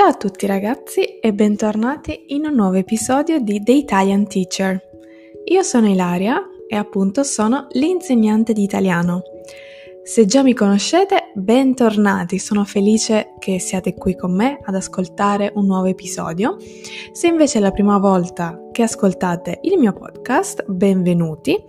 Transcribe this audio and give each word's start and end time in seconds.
Ciao 0.00 0.08
a 0.08 0.14
tutti 0.14 0.46
ragazzi 0.46 1.18
e 1.18 1.34
bentornati 1.34 2.24
in 2.28 2.46
un 2.46 2.54
nuovo 2.54 2.76
episodio 2.76 3.38
di 3.38 3.62
The 3.62 3.72
Italian 3.72 4.26
Teacher. 4.26 4.80
Io 5.44 5.62
sono 5.62 5.90
Ilaria 5.90 6.40
e 6.66 6.74
appunto 6.74 7.22
sono 7.22 7.66
l'insegnante 7.72 8.54
di 8.54 8.62
italiano. 8.62 9.20
Se 10.02 10.24
già 10.24 10.42
mi 10.42 10.54
conoscete, 10.54 11.32
bentornati, 11.34 12.38
sono 12.38 12.64
felice 12.64 13.34
che 13.38 13.58
siate 13.58 13.92
qui 13.92 14.16
con 14.16 14.34
me 14.34 14.58
ad 14.62 14.74
ascoltare 14.74 15.52
un 15.56 15.66
nuovo 15.66 15.84
episodio. 15.84 16.56
Se 17.12 17.26
invece 17.26 17.58
è 17.58 17.60
la 17.60 17.70
prima 17.70 17.98
volta 17.98 18.58
che 18.72 18.82
ascoltate 18.82 19.58
il 19.64 19.78
mio 19.78 19.92
podcast, 19.92 20.64
benvenuti 20.66 21.62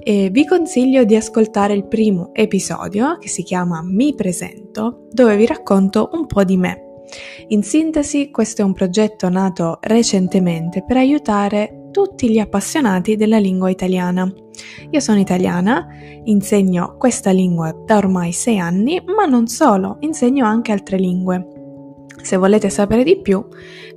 e 0.00 0.30
vi 0.32 0.44
consiglio 0.44 1.04
di 1.04 1.14
ascoltare 1.14 1.74
il 1.74 1.86
primo 1.86 2.30
episodio 2.34 3.18
che 3.18 3.28
si 3.28 3.44
chiama 3.44 3.82
Mi 3.84 4.16
presento, 4.16 5.06
dove 5.12 5.36
vi 5.36 5.46
racconto 5.46 6.10
un 6.14 6.26
po' 6.26 6.42
di 6.42 6.56
me. 6.56 6.86
In 7.48 7.62
sintesi, 7.62 8.30
questo 8.30 8.62
è 8.62 8.64
un 8.64 8.72
progetto 8.72 9.28
nato 9.28 9.78
recentemente 9.80 10.84
per 10.84 10.96
aiutare 10.98 11.88
tutti 11.90 12.30
gli 12.30 12.38
appassionati 12.38 13.16
della 13.16 13.38
lingua 13.38 13.70
italiana. 13.70 14.30
Io 14.90 15.00
sono 15.00 15.18
italiana, 15.18 15.86
insegno 16.24 16.96
questa 16.98 17.30
lingua 17.30 17.72
da 17.84 17.96
ormai 17.96 18.32
sei 18.32 18.58
anni, 18.58 19.02
ma 19.04 19.24
non 19.24 19.46
solo, 19.46 19.96
insegno 20.00 20.44
anche 20.44 20.72
altre 20.72 20.98
lingue. 20.98 21.48
Se 22.22 22.36
volete 22.36 22.68
sapere 22.68 23.04
di 23.04 23.20
più, 23.20 23.44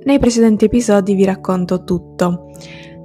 nei 0.04 0.18
precedenti 0.18 0.64
episodi 0.64 1.14
vi 1.14 1.24
racconto 1.24 1.84
tutto. 1.84 2.50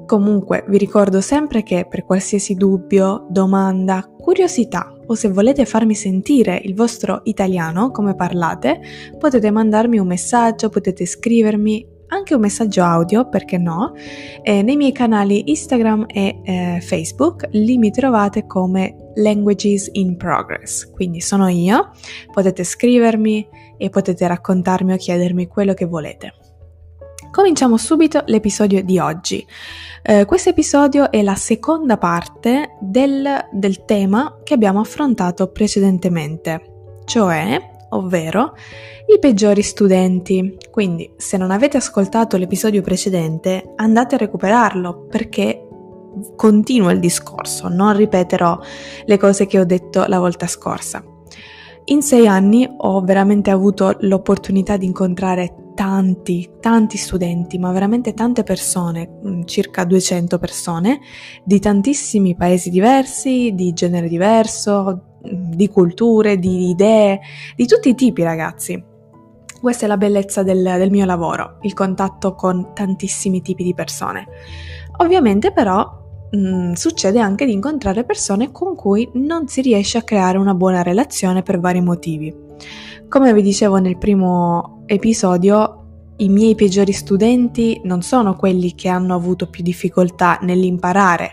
Comunque 0.06 0.64
vi 0.68 0.78
ricordo 0.78 1.20
sempre 1.20 1.64
che 1.64 1.86
per 1.90 2.06
qualsiasi 2.06 2.54
dubbio, 2.56 3.28
domanda, 3.30 4.10
curiosità 4.18 4.97
o 5.08 5.16
se 5.16 5.30
volete 5.30 5.66
farmi 5.66 5.96
sentire 5.96 6.62
il 6.64 6.76
vostro 6.76 7.22
italiano, 7.24 7.92
come 7.92 8.16
parlate, 8.16 8.80
potete 9.18 9.50
mandarmi 9.52 9.98
un 9.98 10.08
messaggio, 10.08 10.70
potete 10.70 11.06
scrivermi 11.06 11.96
anche 12.10 12.34
un 12.34 12.42
messaggio 12.42 12.84
audio, 12.84 13.28
perché 13.28 13.58
no, 13.58 13.94
eh, 14.42 14.62
nei 14.62 14.76
miei 14.76 14.92
canali 14.92 15.50
Instagram 15.50 16.06
e 16.08 16.40
eh, 16.44 16.80
Facebook, 16.82 17.48
lì 17.52 17.78
mi 17.78 17.92
trovate 17.92 18.46
come 18.46 19.12
Languages 19.16 19.90
in 19.94 20.16
Progress, 20.16 20.90
quindi 20.92 21.20
sono 21.22 21.48
io, 21.48 21.92
potete 22.32 22.64
scrivermi 22.64 23.48
e 23.78 23.90
potete 23.90 24.26
raccontarmi 24.26 24.94
o 24.94 24.98
chiedermi 24.98 25.48
quello 25.48 25.74
che 25.74 25.86
volete. 25.86 26.34
Cominciamo 27.32 27.78
subito 27.78 28.24
l'episodio 28.26 28.84
di 28.84 29.00
oggi. 29.00 29.46
Eh, 30.02 30.26
questo 30.26 30.50
episodio 30.50 31.12
è 31.12 31.22
la 31.22 31.36
seconda 31.36 31.98
parte 31.98 32.78
del, 32.80 33.48
del 33.52 33.86
tema 33.86 34.40
che 34.44 34.54
abbiamo 34.54 34.80
affrontato 34.80 35.52
precedentemente, 35.52 36.96
cioè, 37.06 37.60
ovvero, 37.90 38.56
i 39.14 39.20
peggiori 39.20 39.62
studenti. 39.62 40.58
Quindi, 40.72 41.14
se 41.18 41.38
non 41.38 41.52
avete 41.52 41.78
ascoltato 41.78 42.38
l'episodio 42.38 42.82
precedente, 42.82 43.74
andate 43.76 44.16
a 44.16 44.20
recuperarlo 44.20 45.06
perché 45.10 45.68
continua 46.36 46.92
il 46.92 47.00
discorso, 47.00 47.68
non 47.68 47.96
ripeterò 47.96 48.60
le 49.06 49.18
cose 49.18 49.46
che 49.46 49.60
ho 49.60 49.66
detto 49.66 50.06
la 50.08 50.20
volta 50.20 50.48
scorsa. 50.48 51.04
In 51.90 52.02
sei 52.02 52.28
anni 52.28 52.68
ho 52.76 53.00
veramente 53.02 53.50
avuto 53.50 53.96
l'opportunità 54.02 54.76
di 54.76 54.86
incontrare 54.86 55.56
tanti, 55.78 56.50
tanti 56.60 56.98
studenti, 56.98 57.60
ma 57.60 57.72
veramente 57.72 58.16
tante 58.16 58.42
persone, 58.42 59.08
mm, 59.08 59.44
circa 59.44 59.84
200 59.84 60.40
persone, 60.40 61.02
di 61.44 61.60
tantissimi 61.60 62.36
paesi 62.36 62.72
diversi, 62.72 63.52
di 63.54 63.74
genere 63.74 64.08
diverso, 64.08 65.20
mm, 65.24 65.52
di 65.52 65.70
culture, 65.70 66.40
di 66.40 66.72
idee, 66.72 67.20
di 67.56 67.68
tutti 67.68 67.90
i 67.90 67.94
tipi 67.94 68.24
ragazzi. 68.24 68.84
Questa 69.62 69.86
è 69.86 69.88
la 69.88 69.98
bellezza 69.98 70.42
del, 70.42 70.64
del 70.64 70.90
mio 70.90 71.06
lavoro, 71.06 71.60
il 71.62 71.76
contatto 71.76 72.34
con 72.34 72.72
tantissimi 72.74 73.44
tipi 73.44 73.64
di 73.64 73.76
persone. 73.76 74.26
Ovviamente 74.98 75.52
però 75.52 75.88
mh, 76.32 76.38
mm, 76.40 76.72
succede 76.72 77.20
anche 77.20 77.46
di 77.46 77.54
incontrare 77.54 78.04
persone 78.04 78.52
con 78.52 78.74
cui 78.76 79.08
non 79.14 79.48
si 79.48 79.62
riesce 79.62 80.00
a 80.00 80.04
creare 80.04 80.40
una 80.40 80.56
buona 80.56 80.82
relazione 80.82 81.44
per 81.44 81.60
vari 81.60 81.82
motivi. 81.82 82.34
Come 83.08 83.32
vi 83.32 83.44
dicevo 83.44 83.78
nel 83.78 84.00
primo 84.00 84.77
episodio, 84.88 85.84
i 86.18 86.30
miei 86.30 86.56
peggiori 86.56 86.94
studenti 86.94 87.80
non 87.84 88.02
sono 88.02 88.36
quelli 88.36 88.74
che 88.74 88.88
hanno 88.88 89.14
avuto 89.14 89.50
più 89.50 89.62
difficoltà 89.62 90.40
nell'imparare, 90.42 91.32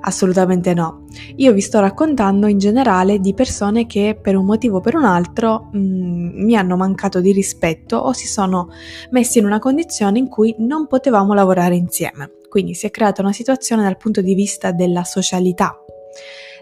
assolutamente 0.00 0.74
no. 0.74 1.06
Io 1.36 1.52
vi 1.52 1.60
sto 1.60 1.80
raccontando 1.80 2.46
in 2.46 2.58
generale 2.58 3.20
di 3.20 3.32
persone 3.32 3.86
che 3.86 4.18
per 4.20 4.36
un 4.36 4.44
motivo 4.44 4.78
o 4.78 4.80
per 4.80 4.96
un 4.96 5.04
altro 5.04 5.70
mh, 5.72 5.78
mm, 5.78 6.44
mi 6.44 6.56
hanno 6.56 6.76
mancato 6.76 7.20
di 7.20 7.32
rispetto 7.32 7.96
o 7.96 8.12
si 8.12 8.26
sono 8.26 8.68
messi 9.10 9.38
in 9.38 9.46
una 9.46 9.60
condizione 9.60 10.18
in 10.18 10.28
cui 10.28 10.54
non 10.58 10.86
potevamo 10.86 11.32
lavorare 11.32 11.76
insieme. 11.76 12.32
Quindi 12.50 12.74
si 12.74 12.86
è 12.86 12.90
creata 12.90 13.22
una 13.22 13.32
situazione 13.32 13.82
dal 13.82 13.96
punto 13.96 14.20
di 14.20 14.34
vista 14.34 14.72
della 14.72 15.04
socialità 15.04 15.78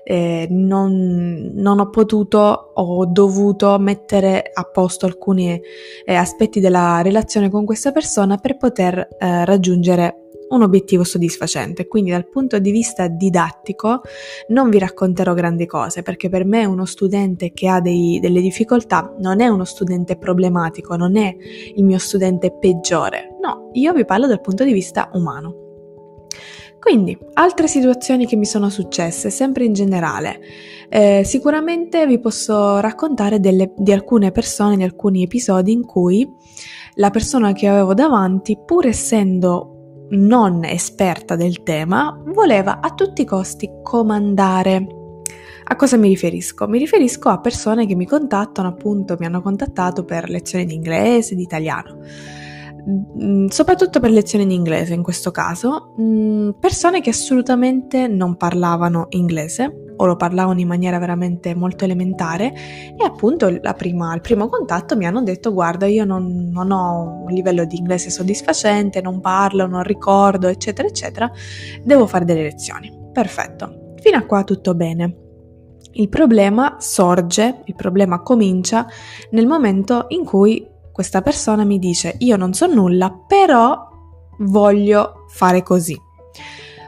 eh, 0.08 0.46
non, 0.50 1.50
non, 1.52 1.80
ho 1.80 1.90
potuto 1.90 2.38
o 2.74 3.06
dovuto 3.06 3.76
mettere 3.80 4.52
a 4.54 4.62
posto 4.62 5.04
alcuni 5.04 5.60
eh, 6.04 6.14
aspetti 6.14 6.60
della 6.60 7.02
relazione 7.02 7.50
con 7.50 7.64
questa 7.64 7.90
persona 7.90 8.36
per 8.36 8.56
poter 8.56 8.96
eh, 9.18 9.44
raggiungere 9.44 10.26
un 10.50 10.62
obiettivo 10.62 11.02
soddisfacente. 11.02 11.88
Quindi 11.88 12.12
dal 12.12 12.28
punto 12.28 12.60
di 12.60 12.70
vista 12.70 13.08
didattico 13.08 14.02
non 14.50 14.70
vi 14.70 14.78
racconterò 14.78 15.34
grandi 15.34 15.66
cose 15.66 16.02
perché 16.02 16.28
per 16.28 16.44
me 16.44 16.64
uno 16.64 16.84
studente 16.84 17.52
che 17.52 17.66
ha 17.66 17.80
dei, 17.80 18.20
delle 18.20 18.40
difficoltà 18.40 19.12
non 19.18 19.40
è 19.40 19.48
uno 19.48 19.64
studente 19.64 20.16
problematico, 20.16 20.94
non 20.94 21.16
è 21.16 21.34
il 21.74 21.82
mio 21.82 21.98
studente 21.98 22.56
peggiore. 22.56 23.36
No, 23.42 23.70
io 23.72 23.92
vi 23.92 24.04
parlo 24.04 24.28
dal 24.28 24.40
punto 24.40 24.62
di 24.62 24.72
vista 24.72 25.10
umano. 25.14 25.65
Quindi, 26.86 27.18
altre 27.32 27.66
situazioni 27.66 28.26
che 28.26 28.36
mi 28.36 28.44
sono 28.44 28.70
successe, 28.70 29.28
sempre 29.28 29.64
in 29.64 29.72
generale. 29.72 30.38
Eh, 30.88 31.22
sicuramente 31.24 32.06
vi 32.06 32.20
posso 32.20 32.78
raccontare 32.78 33.40
delle, 33.40 33.72
di 33.76 33.90
alcune 33.90 34.30
persone, 34.30 34.76
di 34.76 34.84
alcuni 34.84 35.24
episodi 35.24 35.72
in 35.72 35.84
cui 35.84 36.24
la 36.94 37.10
persona 37.10 37.50
che 37.54 37.66
avevo 37.66 37.92
davanti, 37.92 38.56
pur 38.64 38.86
essendo 38.86 40.06
non 40.10 40.62
esperta 40.62 41.34
del 41.34 41.64
tema, 41.64 42.22
voleva 42.26 42.78
a 42.78 42.94
tutti 42.94 43.22
i 43.22 43.26
costi 43.26 43.68
comandare. 43.82 44.86
A 45.64 45.74
cosa 45.74 45.96
mi 45.96 46.06
riferisco? 46.06 46.68
Mi 46.68 46.78
riferisco 46.78 47.30
a 47.30 47.40
persone 47.40 47.86
che 47.86 47.96
mi 47.96 48.06
contattano, 48.06 48.68
appunto, 48.68 49.16
mi 49.18 49.26
hanno 49.26 49.42
contattato 49.42 50.04
per 50.04 50.30
lezioni 50.30 50.64
di 50.64 50.74
inglese, 50.74 51.34
di 51.34 51.42
italiano. 51.42 51.98
Mm, 52.88 53.46
soprattutto 53.48 53.98
per 53.98 54.10
lezioni 54.10 54.44
in 54.44 54.52
inglese 54.52 54.94
in 54.94 55.02
questo 55.02 55.32
caso, 55.32 55.94
mm, 56.00 56.50
persone 56.60 57.00
che 57.00 57.10
assolutamente 57.10 58.06
non 58.06 58.36
parlavano 58.36 59.06
inglese 59.10 59.94
o 59.96 60.06
lo 60.06 60.14
parlavano 60.14 60.60
in 60.60 60.68
maniera 60.68 60.98
veramente 60.98 61.54
molto 61.54 61.84
elementare 61.84 62.52
e 62.96 63.04
appunto 63.04 63.50
prima, 63.76 64.12
al 64.12 64.20
primo 64.20 64.48
contatto 64.48 64.96
mi 64.96 65.06
hanno 65.06 65.22
detto 65.22 65.52
guarda 65.52 65.86
io 65.86 66.04
non, 66.04 66.50
non 66.52 66.70
ho 66.70 67.22
un 67.24 67.32
livello 67.32 67.64
di 67.64 67.78
inglese 67.78 68.10
soddisfacente, 68.10 69.00
non 69.00 69.20
parlo, 69.20 69.66
non 69.66 69.82
ricordo 69.82 70.46
eccetera 70.46 70.86
eccetera, 70.86 71.30
devo 71.82 72.06
fare 72.06 72.24
delle 72.24 72.42
lezioni. 72.42 72.92
Perfetto, 73.12 73.94
fino 74.00 74.16
a 74.16 74.22
qua 74.22 74.44
tutto 74.44 74.74
bene. 74.74 75.24
Il 75.92 76.10
problema 76.10 76.76
sorge, 76.78 77.62
il 77.64 77.74
problema 77.74 78.20
comincia 78.20 78.86
nel 79.30 79.46
momento 79.46 80.04
in 80.08 80.24
cui 80.24 80.74
questa 80.96 81.20
persona 81.20 81.62
mi 81.64 81.78
dice 81.78 82.14
io 82.20 82.38
non 82.38 82.54
so 82.54 82.64
nulla, 82.64 83.10
però 83.10 83.86
voglio 84.38 85.26
fare 85.28 85.62
così. 85.62 85.94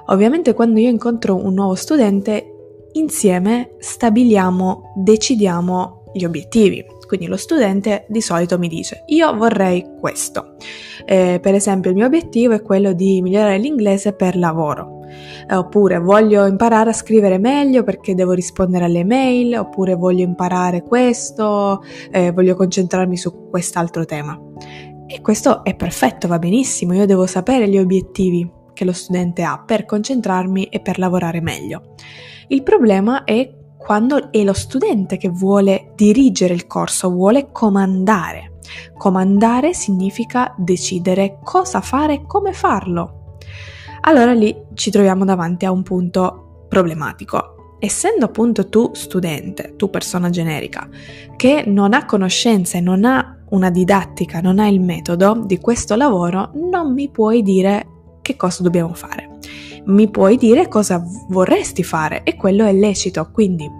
Ovviamente 0.07 0.55
quando 0.55 0.81
io 0.81 0.89
incontro 0.89 1.37
un 1.37 1.53
nuovo 1.53 1.75
studente, 1.75 2.87
insieme 2.93 3.75
stabiliamo, 3.79 4.95
decidiamo 4.97 6.05
gli 6.15 6.25
obiettivi. 6.25 6.83
Quindi 7.07 7.27
lo 7.27 7.37
studente 7.37 8.07
di 8.09 8.23
solito 8.23 8.59
mi 8.59 8.69
dice 8.69 9.05
io 9.09 9.37
vorrei 9.37 9.85
questo. 10.01 10.55
Eh, 11.05 11.39
per 11.43 11.53
esempio 11.53 11.91
il 11.91 11.97
mio 11.97 12.07
obiettivo 12.07 12.55
è 12.55 12.63
quello 12.63 12.95
di 12.95 13.21
migliorare 13.21 13.59
l'inglese 13.59 14.15
per 14.15 14.39
lavoro 14.39 14.98
oppure 15.51 15.99
voglio 15.99 16.47
imparare 16.47 16.91
a 16.91 16.95
scrivere 16.95 17.39
meglio 17.39 17.83
perché 17.85 18.15
devo 18.15 18.33
rispondere 18.33 18.85
alle 18.85 19.05
mail, 19.05 19.57
oppure 19.57 19.95
voglio 19.95 20.25
imparare 20.25 20.83
questo, 20.83 21.83
eh, 22.11 22.33
voglio 22.33 22.57
concentrarmi 22.57 23.17
su 23.17 23.49
quest'altro 23.49 24.05
tema. 24.05 24.39
E 25.07 25.21
questo 25.21 25.65
è 25.65 25.75
perfetto, 25.75 26.29
va 26.29 26.39
benissimo, 26.39 26.93
io 26.93 27.07
devo 27.07 27.27
sapere 27.27 27.69
gli 27.69 27.79
obiettivi 27.79 28.51
che 28.75 28.85
lo 28.85 28.93
studente 28.93 29.43
ha 29.43 29.63
per 29.65 29.85
concentrarmi 29.85 30.65
e 30.65 30.81
per 30.81 30.99
lavorare 30.99 31.41
meglio. 31.41 31.95
Il 32.49 32.63
problema 32.63 33.25
è 33.25 33.51
quando 33.77 34.31
è 34.31 34.43
lo 34.43 34.53
studente 34.53 35.17
che 35.17 35.29
vuole 35.29 35.93
dirigere 35.95 36.53
il 36.53 36.67
corso, 36.67 37.11
vuole 37.11 37.51
comandare. 37.51 38.59
Comandare 38.97 39.73
significa 39.73 40.55
decidere 40.59 41.39
cosa 41.43 41.81
fare 41.81 42.15
e 42.15 42.27
come 42.27 42.53
farlo 42.53 43.18
allora 44.09 44.33
lì 44.33 44.57
ci 44.73 44.91
troviamo 44.91 45.27
davanti 45.27 45.67
a 45.67 45.71
un 45.71 45.83
punto 45.83 46.65
problematico. 46.67 47.77
Essendo 47.79 48.25
appunto 48.25 48.69
tu 48.71 48.91
studente, 48.95 49.75
tu 49.77 49.91
persona 49.91 50.31
generica, 50.31 50.89
che 51.37 51.65
non 51.67 51.93
ha 51.93 52.07
conoscenza 52.07 52.79
e 52.79 52.81
non 52.81 53.05
ha 53.05 53.37
una 53.51 53.71
didattica, 53.71 54.41
non 54.41 54.59
hai 54.59 54.73
il 54.73 54.81
metodo 54.81 55.43
di 55.45 55.59
questo 55.59 55.95
lavoro, 55.95 56.53
non 56.55 56.95
mi 56.95 57.11
puoi 57.11 57.43
dire 57.43 57.87
che 58.23 58.35
cosa 58.35 58.63
dobbiamo 58.63 58.95
fare. 58.95 59.37
Mi 59.85 60.09
puoi 60.11 60.39
dire 60.39 60.69
cosa 60.69 61.05
vorresti 61.29 61.85
fare 61.85 62.23
e 62.25 62.35
quello 62.35 62.65
è 62.65 62.73
lecito, 62.73 63.31
quindi 63.31 63.71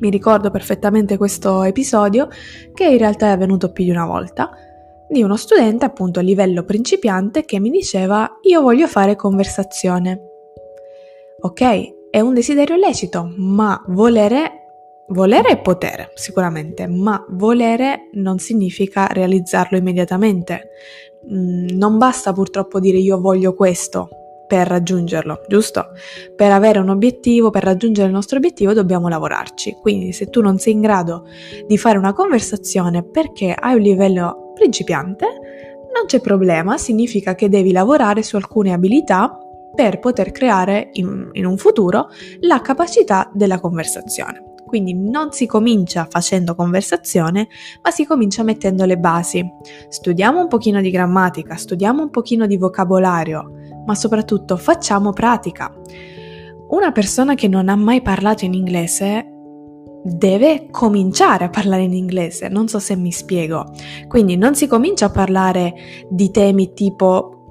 mi 0.00 0.10
ricordo 0.10 0.50
perfettamente 0.50 1.18
questo 1.18 1.62
episodio 1.62 2.28
che 2.72 2.86
in 2.86 2.98
realtà 2.98 3.26
è 3.26 3.30
avvenuto 3.30 3.70
più 3.70 3.84
di 3.84 3.90
una 3.90 4.06
volta 4.06 4.50
di 5.12 5.22
uno 5.22 5.36
studente 5.36 5.84
appunto 5.84 6.18
a 6.18 6.22
livello 6.22 6.64
principiante 6.64 7.44
che 7.44 7.60
mi 7.60 7.70
diceva 7.70 8.38
io 8.42 8.62
voglio 8.62 8.86
fare 8.86 9.14
conversazione. 9.14 10.20
Ok, 11.40 12.10
è 12.10 12.20
un 12.20 12.34
desiderio 12.34 12.76
lecito, 12.76 13.32
ma 13.36 13.80
volere 13.88 14.62
Volere 15.12 15.48
è 15.48 15.60
potere, 15.60 16.12
sicuramente, 16.14 16.86
ma 16.86 17.22
volere 17.30 18.08
non 18.12 18.38
significa 18.38 19.06
realizzarlo 19.06 19.76
immediatamente. 19.76 20.70
Mm, 21.30 21.66
non 21.72 21.98
basta 21.98 22.32
purtroppo 22.32 22.80
dire 22.80 22.96
io 22.96 23.20
voglio 23.20 23.52
questo 23.52 24.08
per 24.46 24.66
raggiungerlo, 24.66 25.44
giusto? 25.48 25.88
Per 26.34 26.50
avere 26.50 26.78
un 26.78 26.88
obiettivo, 26.88 27.50
per 27.50 27.62
raggiungere 27.62 28.06
il 28.06 28.14
nostro 28.14 28.38
obiettivo 28.38 28.72
dobbiamo 28.72 29.08
lavorarci. 29.08 29.72
Quindi 29.82 30.12
se 30.12 30.30
tu 30.30 30.40
non 30.40 30.58
sei 30.58 30.74
in 30.74 30.80
grado 30.80 31.24
di 31.66 31.76
fare 31.76 31.98
una 31.98 32.12
conversazione 32.12 33.02
perché 33.02 33.54
hai 33.58 33.74
un 33.74 33.82
livello 33.82 34.41
principiante, 34.62 35.26
non 35.92 36.06
c'è 36.06 36.20
problema, 36.20 36.78
significa 36.78 37.34
che 37.34 37.48
devi 37.48 37.72
lavorare 37.72 38.22
su 38.22 38.36
alcune 38.36 38.72
abilità 38.72 39.36
per 39.74 39.98
poter 39.98 40.30
creare 40.30 40.90
in, 40.92 41.30
in 41.32 41.46
un 41.46 41.56
futuro 41.58 42.08
la 42.40 42.60
capacità 42.60 43.28
della 43.34 43.58
conversazione. 43.58 44.50
Quindi 44.64 44.94
non 44.94 45.32
si 45.32 45.46
comincia 45.46 46.06
facendo 46.08 46.54
conversazione, 46.54 47.48
ma 47.82 47.90
si 47.90 48.06
comincia 48.06 48.42
mettendo 48.42 48.86
le 48.86 48.96
basi. 48.96 49.44
Studiamo 49.88 50.40
un 50.40 50.48
pochino 50.48 50.80
di 50.80 50.90
grammatica, 50.90 51.56
studiamo 51.56 52.02
un 52.02 52.10
pochino 52.10 52.46
di 52.46 52.56
vocabolario, 52.56 53.50
ma 53.84 53.94
soprattutto 53.94 54.56
facciamo 54.56 55.12
pratica. 55.12 55.70
Una 56.68 56.92
persona 56.92 57.34
che 57.34 57.48
non 57.48 57.68
ha 57.68 57.76
mai 57.76 58.00
parlato 58.00 58.46
in 58.46 58.54
inglese 58.54 59.31
deve 60.02 60.68
cominciare 60.70 61.44
a 61.44 61.50
parlare 61.50 61.82
in 61.82 61.92
inglese, 61.92 62.48
non 62.48 62.68
so 62.68 62.78
se 62.78 62.96
mi 62.96 63.12
spiego. 63.12 63.72
Quindi 64.08 64.36
non 64.36 64.54
si 64.54 64.66
comincia 64.66 65.06
a 65.06 65.10
parlare 65.10 65.74
di 66.08 66.30
temi 66.30 66.72
tipo 66.72 67.42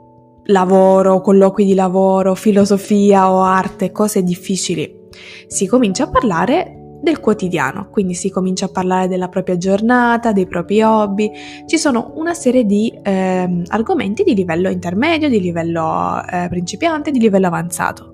lavoro, 0.46 1.22
colloqui 1.22 1.66
di 1.66 1.74
lavoro, 1.74 2.36
filosofia 2.36 3.32
o 3.32 3.42
arte, 3.42 3.92
cose 3.92 4.24
difficili. 4.24 5.00
Si 5.48 5.68
comincia 5.68 6.06
a 6.06 6.10
parlare 6.10 6.76
del 7.02 7.20
quotidiano, 7.20 7.90
quindi 7.90 8.14
si 8.14 8.30
comincia 8.30 8.66
a 8.66 8.70
parlare 8.70 9.08
della 9.08 9.28
propria 9.28 9.58
giornata, 9.58 10.32
dei 10.32 10.46
propri 10.46 10.84
hobby, 10.84 11.32
ci 11.66 11.78
sono 11.78 12.12
una 12.16 12.36
serie 12.36 12.64
di 12.64 12.94
eh, 13.02 13.64
argomenti 13.68 14.24
di 14.24 14.36
livello 14.36 14.70
intermedio, 14.70 15.28
di 15.28 15.42
livello 15.42 16.22
eh, 16.32 16.48
principiante, 16.48 17.10
di 17.10 17.20
livello 17.20 17.48
avanzato. 17.48 18.11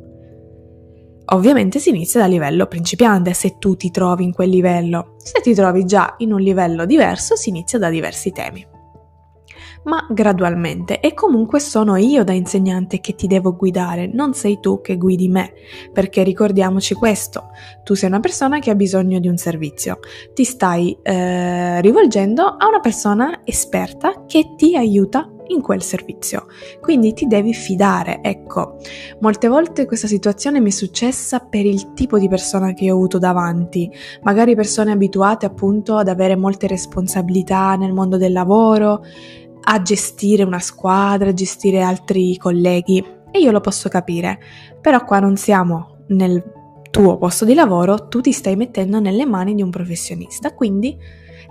Ovviamente 1.29 1.79
si 1.79 1.89
inizia 1.89 2.21
da 2.21 2.27
livello 2.27 2.67
principiante 2.67 3.33
se 3.33 3.57
tu 3.57 3.75
ti 3.75 3.91
trovi 3.91 4.23
in 4.23 4.33
quel 4.33 4.49
livello, 4.49 5.15
se 5.17 5.41
ti 5.41 5.53
trovi 5.53 5.83
già 5.83 6.15
in 6.19 6.31
un 6.31 6.39
livello 6.39 6.85
diverso 6.85 7.35
si 7.35 7.49
inizia 7.49 7.77
da 7.77 7.89
diversi 7.89 8.31
temi. 8.31 8.65
Ma 9.83 10.05
gradualmente 10.09 10.99
e 10.99 11.13
comunque 11.13 11.59
sono 11.59 11.97
io 11.97 12.23
da 12.23 12.31
insegnante 12.31 12.99
che 12.99 13.15
ti 13.15 13.27
devo 13.27 13.55
guidare, 13.55 14.07
non 14.07 14.33
sei 14.33 14.59
tu 14.61 14.79
che 14.81 14.97
guidi 14.97 15.27
me, 15.27 15.53
perché 15.91 16.23
ricordiamoci 16.23 16.93
questo, 16.93 17.49
tu 17.83 17.93
sei 17.93 18.09
una 18.09 18.19
persona 18.19 18.59
che 18.59 18.69
ha 18.69 18.75
bisogno 18.75 19.19
di 19.19 19.27
un 19.27 19.37
servizio, 19.37 19.99
ti 20.33 20.45
stai 20.45 20.97
eh, 21.01 21.81
rivolgendo 21.81 22.43
a 22.43 22.67
una 22.67 22.79
persona 22.79 23.41
esperta 23.43 24.25
che 24.25 24.53
ti 24.55 24.75
aiuta 24.75 25.29
in 25.47 25.61
quel 25.61 25.81
servizio. 25.81 26.47
Quindi 26.81 27.13
ti 27.13 27.25
devi 27.27 27.53
fidare. 27.53 28.19
Ecco, 28.21 28.77
molte 29.19 29.47
volte 29.47 29.85
questa 29.85 30.07
situazione 30.07 30.59
mi 30.59 30.69
è 30.69 30.73
successa 30.73 31.39
per 31.39 31.65
il 31.65 31.93
tipo 31.93 32.17
di 32.17 32.27
persona 32.27 32.73
che 32.73 32.91
ho 32.91 32.95
avuto 32.95 33.19
davanti, 33.19 33.91
magari 34.23 34.55
persone 34.55 34.91
abituate 34.91 35.45
appunto 35.45 35.97
ad 35.97 36.07
avere 36.07 36.35
molte 36.35 36.67
responsabilità 36.67 37.75
nel 37.75 37.93
mondo 37.93 38.17
del 38.17 38.31
lavoro, 38.31 39.03
a 39.69 39.81
gestire 39.81 40.43
una 40.43 40.59
squadra, 40.59 41.29
a 41.29 41.33
gestire 41.33 41.81
altri 41.81 42.37
colleghi 42.37 43.03
e 43.31 43.39
io 43.39 43.51
lo 43.51 43.59
posso 43.59 43.89
capire, 43.89 44.39
però 44.81 45.03
qua 45.03 45.19
non 45.19 45.35
siamo 45.35 45.97
nel 46.07 46.41
tuo 46.89 47.17
posto 47.17 47.45
di 47.45 47.53
lavoro, 47.53 48.07
tu 48.07 48.21
ti 48.21 48.31
stai 48.31 48.55
mettendo 48.55 48.99
nelle 48.99 49.25
mani 49.25 49.53
di 49.53 49.61
un 49.61 49.69
professionista, 49.69 50.53
quindi 50.53 50.97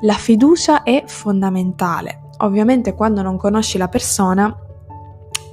la 0.01 0.15
fiducia 0.15 0.83
è 0.83 1.05
fondamentale. 1.07 2.26
Ovviamente 2.39 2.95
quando 2.95 3.23
non 3.23 3.37
conosci 3.37 3.79
la 3.79 3.89
persona 3.89 4.57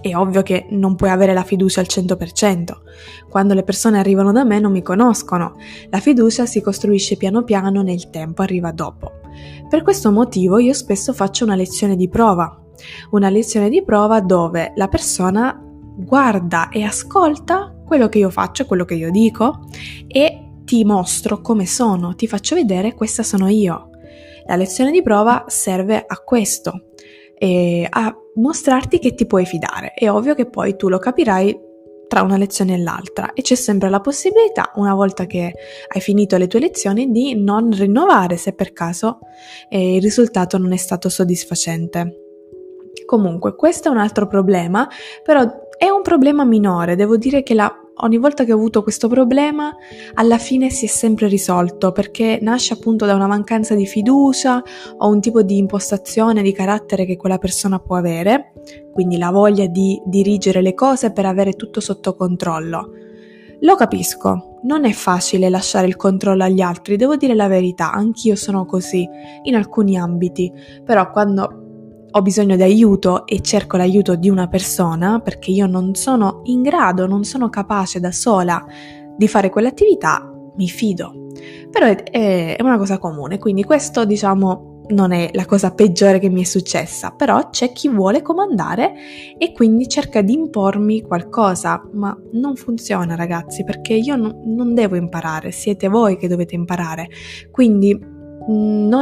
è 0.01 0.15
ovvio 0.15 0.43
che 0.43 0.67
non 0.71 0.95
puoi 0.95 1.09
avere 1.09 1.33
la 1.33 1.43
fiducia 1.43 1.79
al 1.79 1.87
100%. 1.89 2.73
Quando 3.29 3.53
le 3.53 3.63
persone 3.63 3.99
arrivano 3.99 4.33
da 4.33 4.43
me 4.43 4.59
non 4.59 4.73
mi 4.73 4.81
conoscono. 4.81 5.55
La 5.89 5.99
fiducia 5.99 6.45
si 6.45 6.61
costruisce 6.61 7.15
piano 7.15 7.43
piano 7.43 7.81
nel 7.81 8.09
tempo, 8.09 8.41
arriva 8.41 8.71
dopo. 8.71 9.21
Per 9.69 9.81
questo 9.81 10.11
motivo 10.11 10.59
io 10.59 10.73
spesso 10.73 11.13
faccio 11.13 11.45
una 11.45 11.55
lezione 11.55 11.95
di 11.95 12.09
prova, 12.09 12.61
una 13.11 13.29
lezione 13.29 13.69
di 13.69 13.81
prova 13.81 14.19
dove 14.19 14.73
la 14.75 14.89
persona 14.89 15.57
guarda 15.95 16.69
e 16.69 16.83
ascolta 16.83 17.73
quello 17.85 18.09
che 18.09 18.19
io 18.19 18.29
faccio, 18.29 18.65
quello 18.65 18.83
che 18.83 18.95
io 18.95 19.09
dico 19.09 19.67
e 20.07 20.49
ti 20.65 20.83
mostro 20.83 21.39
come 21.41 21.65
sono, 21.65 22.13
ti 22.15 22.27
faccio 22.27 22.55
vedere 22.55 22.93
questa 22.93 23.23
sono 23.23 23.47
io. 23.47 23.89
La 24.45 24.55
lezione 24.55 24.91
di 24.91 25.01
prova 25.01 25.45
serve 25.47 26.03
a 26.05 26.17
questo, 26.17 26.85
a 27.89 28.15
mostrarti 28.35 28.99
che 28.99 29.13
ti 29.13 29.25
puoi 29.25 29.45
fidare. 29.45 29.93
È 29.93 30.09
ovvio 30.09 30.35
che 30.35 30.49
poi 30.49 30.75
tu 30.75 30.89
lo 30.89 30.99
capirai 30.99 31.71
tra 32.07 32.21
una 32.21 32.37
lezione 32.37 32.75
e 32.75 32.77
l'altra 32.77 33.33
e 33.33 33.41
c'è 33.41 33.55
sempre 33.55 33.89
la 33.89 33.99
possibilità, 33.99 34.71
una 34.75 34.93
volta 34.93 35.25
che 35.25 35.51
hai 35.87 35.99
finito 35.99 36.37
le 36.37 36.45
tue 36.45 36.59
lezioni, 36.59 37.09
di 37.09 37.41
non 37.41 37.71
rinnovare 37.71 38.37
se 38.37 38.53
per 38.53 38.71
caso 38.71 39.19
eh, 39.67 39.95
il 39.95 40.01
risultato 40.01 40.59
non 40.59 40.73
è 40.73 40.77
stato 40.77 41.09
soddisfacente. 41.09 42.19
Comunque, 43.05 43.55
questo 43.55 43.87
è 43.87 43.91
un 43.91 43.97
altro 43.97 44.27
problema, 44.27 44.87
però 45.23 45.41
è 45.75 45.89
un 45.89 46.03
problema 46.03 46.45
minore, 46.45 46.95
devo 46.95 47.17
dire 47.17 47.41
che 47.41 47.55
la 47.55 47.82
ogni 47.97 48.17
volta 48.17 48.43
che 48.43 48.51
ho 48.51 48.55
avuto 48.55 48.83
questo 48.83 49.07
problema, 49.07 49.75
alla 50.15 50.37
fine 50.37 50.69
si 50.69 50.85
è 50.85 50.87
sempre 50.87 51.27
risolto 51.27 51.91
perché 51.91 52.39
nasce 52.41 52.73
appunto 52.73 53.05
da 53.05 53.15
una 53.15 53.27
mancanza 53.27 53.75
di 53.75 53.85
fiducia 53.85 54.61
o 54.97 55.07
un 55.09 55.19
tipo 55.21 55.41
di 55.41 55.57
impostazione 55.57 56.41
di 56.41 56.51
carattere 56.51 57.05
che 57.05 57.17
quella 57.17 57.37
persona 57.37 57.79
può 57.79 57.95
avere, 57.95 58.53
quindi 58.91 59.17
la 59.17 59.31
voglia 59.31 59.67
di 59.67 60.01
dirigere 60.05 60.61
le 60.61 60.73
cose 60.73 61.11
per 61.11 61.25
avere 61.25 61.53
tutto 61.53 61.79
sotto 61.79 62.15
controllo. 62.15 62.89
Lo 63.61 63.75
capisco, 63.75 64.59
non 64.63 64.83
è 64.83 64.91
facile 64.91 65.49
lasciare 65.49 65.87
il 65.87 65.95
controllo 65.95 66.43
agli 66.43 66.59
altri, 66.59 66.97
devo 66.97 67.15
dire 67.15 67.33
la 67.33 67.47
verità, 67.47 67.93
anch'io 67.93 68.35
sono 68.35 68.65
così 68.65 69.07
in 69.43 69.55
alcuni 69.55 69.97
ambiti, 69.97 70.51
però 70.83 71.09
quando 71.11 71.62
ho 72.15 72.21
bisogno 72.21 72.55
di 72.55 72.61
aiuto 72.61 73.25
e 73.25 73.41
cerco 73.41 73.77
l'aiuto 73.77 74.15
di 74.15 74.29
una 74.29 74.47
persona 74.47 75.19
perché 75.19 75.49
io 75.51 75.65
non 75.65 75.95
sono 75.95 76.41
in 76.43 76.61
grado, 76.61 77.07
non 77.07 77.23
sono 77.23 77.49
capace 77.49 77.99
da 77.99 78.11
sola 78.11 78.63
di 79.17 79.27
fare 79.27 79.49
quell'attività, 79.49 80.31
mi 80.55 80.67
fido. 80.67 81.29
Però 81.71 81.87
è, 81.87 82.55
è 82.55 82.61
una 82.61 82.77
cosa 82.77 82.99
comune, 82.99 83.39
quindi 83.39 83.63
questo 83.63 84.05
diciamo 84.05 84.73
non 84.89 85.11
è 85.11 85.29
la 85.33 85.45
cosa 85.45 85.73
peggiore 85.73 86.19
che 86.19 86.29
mi 86.29 86.41
è 86.41 86.45
successa, 86.45 87.11
però 87.11 87.49
c'è 87.49 87.71
chi 87.71 87.87
vuole 87.87 88.21
comandare 88.21 88.93
e 89.37 89.51
quindi 89.53 89.87
cerca 89.87 90.21
di 90.21 90.33
impormi 90.33 91.01
qualcosa, 91.01 91.81
ma 91.93 92.15
non 92.33 92.55
funziona 92.55 93.15
ragazzi 93.15 93.63
perché 93.63 93.93
io 93.93 94.15
no, 94.15 94.41
non 94.45 94.73
devo 94.73 94.95
imparare, 94.95 95.51
siete 95.51 95.87
voi 95.87 96.17
che 96.17 96.27
dovete 96.27 96.55
imparare, 96.55 97.07
quindi 97.49 97.97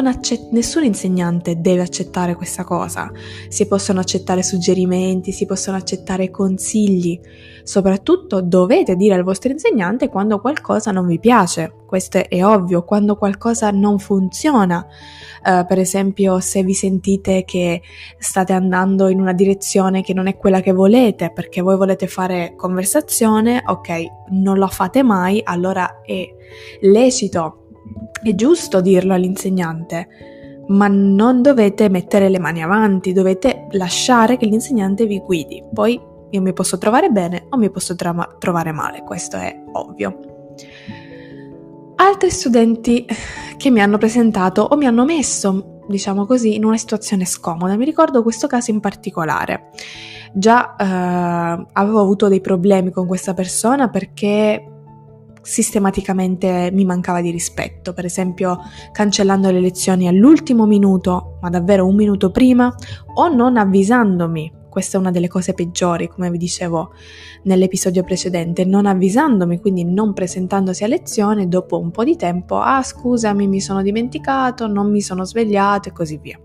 accett- 0.06 0.52
nessun 0.52 0.84
insegnante 0.84 1.60
deve 1.60 1.82
accettare 1.82 2.36
questa 2.36 2.64
cosa. 2.64 3.12
Si 3.48 3.68
possono 3.68 4.00
accettare 4.00 4.44
suggerimenti, 4.44 5.32
si 5.32 5.46
possono 5.46 5.78
accettare 5.78 6.30
consigli. 6.30 7.20
Soprattutto 7.64 8.42
dovete 8.42 8.96
dire 8.96 9.16
al 9.16 9.24
vostro 9.24 9.52
insegnante 9.52 10.10
quando 10.10 10.40
qualcosa 10.40 10.92
non 10.92 11.08
vi 11.08 11.20
piace. 11.20 11.74
Questo 11.86 12.20
è 12.28 12.46
ovvio, 12.46 12.84
quando 12.84 13.16
qualcosa 13.16 13.72
non 13.72 14.00
funziona. 14.00 14.86
Uh, 15.44 15.66
per 15.66 15.80
esempio, 15.80 16.40
se 16.40 16.64
vi 16.64 16.74
sentite 16.74 17.44
che 17.44 17.82
state 18.18 18.54
andando 18.54 19.10
in 19.10 19.20
una 19.20 19.34
direzione 19.34 20.02
che 20.02 20.14
non 20.14 20.28
è 20.28 20.38
quella 20.38 20.62
che 20.62 20.72
volete, 20.72 21.32
perché 21.32 21.62
voi 21.62 21.76
volete 21.78 22.08
fare 22.08 22.54
conversazione, 22.56 23.64
ok, 23.66 23.90
non 24.30 24.58
lo 24.58 24.68
fate 24.68 25.04
mai, 25.04 25.42
allora 25.44 26.02
è 26.04 26.26
lecito 26.82 27.61
è 28.22 28.36
giusto 28.36 28.82
dirlo 28.82 29.14
all'insegnante, 29.14 30.08
ma 30.68 30.88
non 30.88 31.42
dovete 31.42 31.90
mettere 31.90 32.30
le 32.30 32.40
mani 32.40 32.64
avanti, 32.64 33.14
dovete 33.14 33.68
lasciare 33.72 34.38
che 34.38 34.46
l'insegnante 34.46 35.06
vi 35.06 35.20
guidi. 35.20 35.64
Poi 35.74 36.00
io 36.30 36.42
mi 36.42 36.54
posso 36.54 36.78
trovare 36.78 37.10
bene 37.10 37.48
o 37.50 37.58
mi 37.58 37.70
posso 37.70 37.96
tra- 37.96 38.36
trovare 38.40 38.72
male, 38.72 39.04
questo 39.04 39.38
è 39.38 39.64
ovvio. 39.74 40.18
Altri 41.96 42.30
studenti 42.30 43.06
che 43.58 43.70
mi 43.70 43.82
hanno 43.82 43.98
presentato 43.98 44.62
o 44.64 44.76
mi 44.76 44.86
hanno 44.86 45.06
messo 45.06 45.72
diciamo 45.88 46.26
così, 46.26 46.56
in 46.56 46.66
una 46.66 46.78
situazione 46.78 47.26
scomoda. 47.26 47.76
Mi 47.76 47.86
ricordo 47.86 48.24
questo 48.24 48.48
caso 48.48 48.72
in 48.72 48.80
particolare. 48.80 49.70
Già 50.34 50.76
eh, 50.76 51.66
avevo 51.74 52.00
avuto 52.00 52.28
dei 52.30 52.42
problemi 52.42 52.90
con 52.90 53.06
questa 53.06 53.34
persona 53.34 53.90
perché 53.90 54.71
sistematicamente 55.42 56.70
mi 56.72 56.86
mancava 56.86 57.22
di 57.22 57.32
rispetto, 57.32 57.94
per 57.94 58.06
esempio 58.06 58.60
cancellando 58.92 59.52
le 59.52 59.60
lezioni 59.60 60.08
all'ultimo 60.08 60.66
minuto, 60.66 61.38
ma 61.42 61.50
davvero 61.50 61.86
un 61.86 61.96
minuto 61.96 62.32
prima, 62.32 62.74
o 63.16 63.28
non 63.28 63.58
avvisandomi. 63.58 64.60
Questa 64.70 64.98
è 64.98 65.02
una 65.02 65.12
delle 65.12 65.28
cose 65.28 65.54
peggiori, 65.54 66.08
come 66.08 66.32
vi 66.32 66.38
dicevo 66.38 66.94
nell'episodio 67.44 68.04
precedente, 68.04 68.64
non 68.64 68.86
avvisandomi, 68.86 69.60
quindi 69.60 69.84
non 69.84 70.14
presentandosi 70.14 70.86
a 70.86 70.88
lezione 70.88 71.50
dopo 71.50 71.78
un 71.78 71.92
po' 71.92 72.06
di 72.06 72.16
tempo, 72.16 72.58
ah 72.58 72.82
scusami 72.82 73.48
mi 73.48 73.60
sono 73.60 73.82
dimenticato, 73.82 74.68
non 74.68 74.90
mi 74.90 75.02
sono 75.02 75.26
svegliato 75.26 75.90
e 75.90 75.92
così 75.92 76.18
via. 76.22 76.40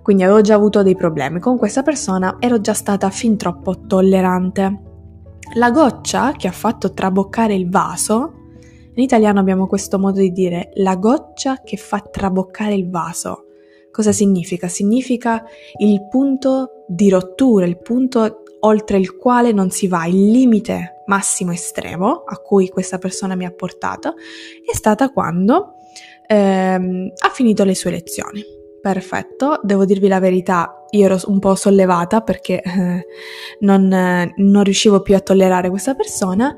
Quindi 0.00 0.22
avevo 0.22 0.40
già 0.40 0.54
avuto 0.54 0.82
dei 0.82 0.94
problemi 0.94 1.40
con 1.40 1.58
questa 1.58 1.82
persona, 1.82 2.36
ero 2.38 2.60
già 2.60 2.72
stata 2.72 3.10
fin 3.10 3.36
troppo 3.36 3.86
tollerante. 3.86 4.85
La 5.54 5.70
goccia 5.70 6.32
che 6.32 6.48
ha 6.48 6.52
fatto 6.52 6.92
traboccare 6.92 7.54
il 7.54 7.70
vaso, 7.70 8.32
in 8.94 9.02
italiano 9.02 9.40
abbiamo 9.40 9.66
questo 9.66 9.98
modo 9.98 10.20
di 10.20 10.32
dire 10.32 10.70
la 10.74 10.96
goccia 10.96 11.62
che 11.62 11.76
fa 11.76 12.00
traboccare 12.00 12.74
il 12.74 12.90
vaso. 12.90 13.44
Cosa 13.90 14.12
significa? 14.12 14.68
Significa 14.68 15.44
il 15.78 16.06
punto 16.08 16.84
di 16.86 17.08
rottura, 17.08 17.64
il 17.64 17.78
punto 17.78 18.42
oltre 18.60 18.98
il 18.98 19.16
quale 19.16 19.52
non 19.52 19.70
si 19.70 19.86
va, 19.86 20.06
il 20.06 20.30
limite 20.30 21.02
massimo 21.06 21.52
estremo 21.52 22.24
a 22.26 22.36
cui 22.38 22.68
questa 22.68 22.98
persona 22.98 23.34
mi 23.34 23.44
ha 23.44 23.52
portato, 23.52 24.14
è 24.64 24.74
stata 24.74 25.10
quando 25.10 25.74
ehm, 26.26 27.12
ha 27.16 27.28
finito 27.30 27.64
le 27.64 27.74
sue 27.74 27.92
lezioni. 27.92 28.42
Perfetto, 28.86 29.58
devo 29.64 29.84
dirvi 29.84 30.06
la 30.06 30.20
verità, 30.20 30.84
io 30.90 31.06
ero 31.06 31.18
un 31.26 31.40
po' 31.40 31.56
sollevata 31.56 32.20
perché 32.20 32.62
eh, 32.62 33.06
non, 33.58 33.92
eh, 33.92 34.32
non 34.36 34.62
riuscivo 34.62 35.02
più 35.02 35.16
a 35.16 35.20
tollerare 35.20 35.70
questa 35.70 35.96
persona. 35.96 36.56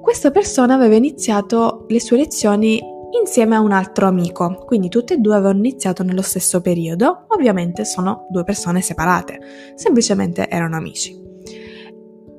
Questa 0.00 0.30
persona 0.30 0.72
aveva 0.72 0.94
iniziato 0.94 1.84
le 1.88 2.00
sue 2.00 2.16
lezioni 2.16 2.80
insieme 3.20 3.56
a 3.56 3.60
un 3.60 3.72
altro 3.72 4.06
amico, 4.06 4.64
quindi 4.64 4.88
tutte 4.88 5.14
e 5.14 5.16
due 5.18 5.34
avevano 5.34 5.58
iniziato 5.58 6.02
nello 6.02 6.22
stesso 6.22 6.62
periodo, 6.62 7.26
ovviamente 7.28 7.84
sono 7.84 8.26
due 8.30 8.44
persone 8.44 8.80
separate, 8.80 9.38
semplicemente 9.74 10.48
erano 10.48 10.76
amici. 10.76 11.10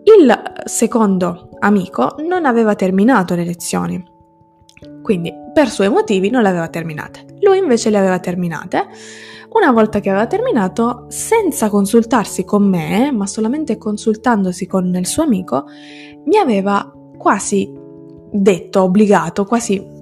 Il 0.04 0.64
secondo 0.66 1.50
amico 1.60 2.16
non 2.28 2.44
aveva 2.44 2.74
terminato 2.74 3.36
le 3.36 3.46
lezioni, 3.46 4.04
quindi 5.04 5.32
per 5.54 5.70
suoi 5.70 5.90
motivi 5.90 6.32
non 6.32 6.42
le 6.42 6.50
aveva 6.50 6.70
terminate. 6.70 7.29
Lui 7.42 7.58
invece 7.58 7.90
le 7.90 7.98
aveva 7.98 8.20
terminate 8.20 8.88
una 9.52 9.72
volta 9.72 10.00
che 10.00 10.10
aveva 10.10 10.28
terminato, 10.28 11.06
senza 11.08 11.70
consultarsi 11.70 12.44
con 12.44 12.68
me, 12.68 13.12
ma 13.12 13.26
solamente 13.26 13.78
consultandosi 13.78 14.68
con 14.68 14.94
il 14.96 15.08
suo 15.08 15.24
amico, 15.24 15.66
mi 16.26 16.38
aveva 16.38 16.92
quasi 17.18 17.72
detto, 18.32 18.84
obbligato, 18.84 19.46
quasi 19.46 19.98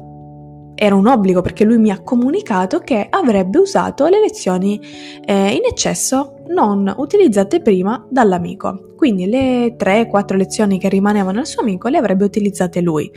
era 0.79 0.96
un 0.96 1.08
obbligo 1.08 1.41
perché 1.41 1.63
lui 1.63 1.77
mi 1.77 1.89
ha 1.89 2.03
comunicato 2.03 2.79
che 2.79 3.08
avrebbe 3.10 3.58
usato 3.58 4.06
le 4.08 4.20
lezioni 4.20 4.79
eh, 5.25 5.53
in 5.53 5.65
eccesso 5.65 6.44
non 6.50 6.94
utilizzate 6.98 7.62
prima 7.62 8.06
dall'amico. 8.10 8.94
Quindi 8.96 9.27
le 9.27 9.75
3-4 9.75 10.36
lezioni 10.36 10.77
che 10.77 10.89
rimanevano 10.89 11.39
al 11.39 11.48
suo 11.48 11.62
amico 11.62 11.88
le 11.88 11.98
avrebbe 11.98 12.25
utilizzate 12.25 12.82
lui. 12.82 13.10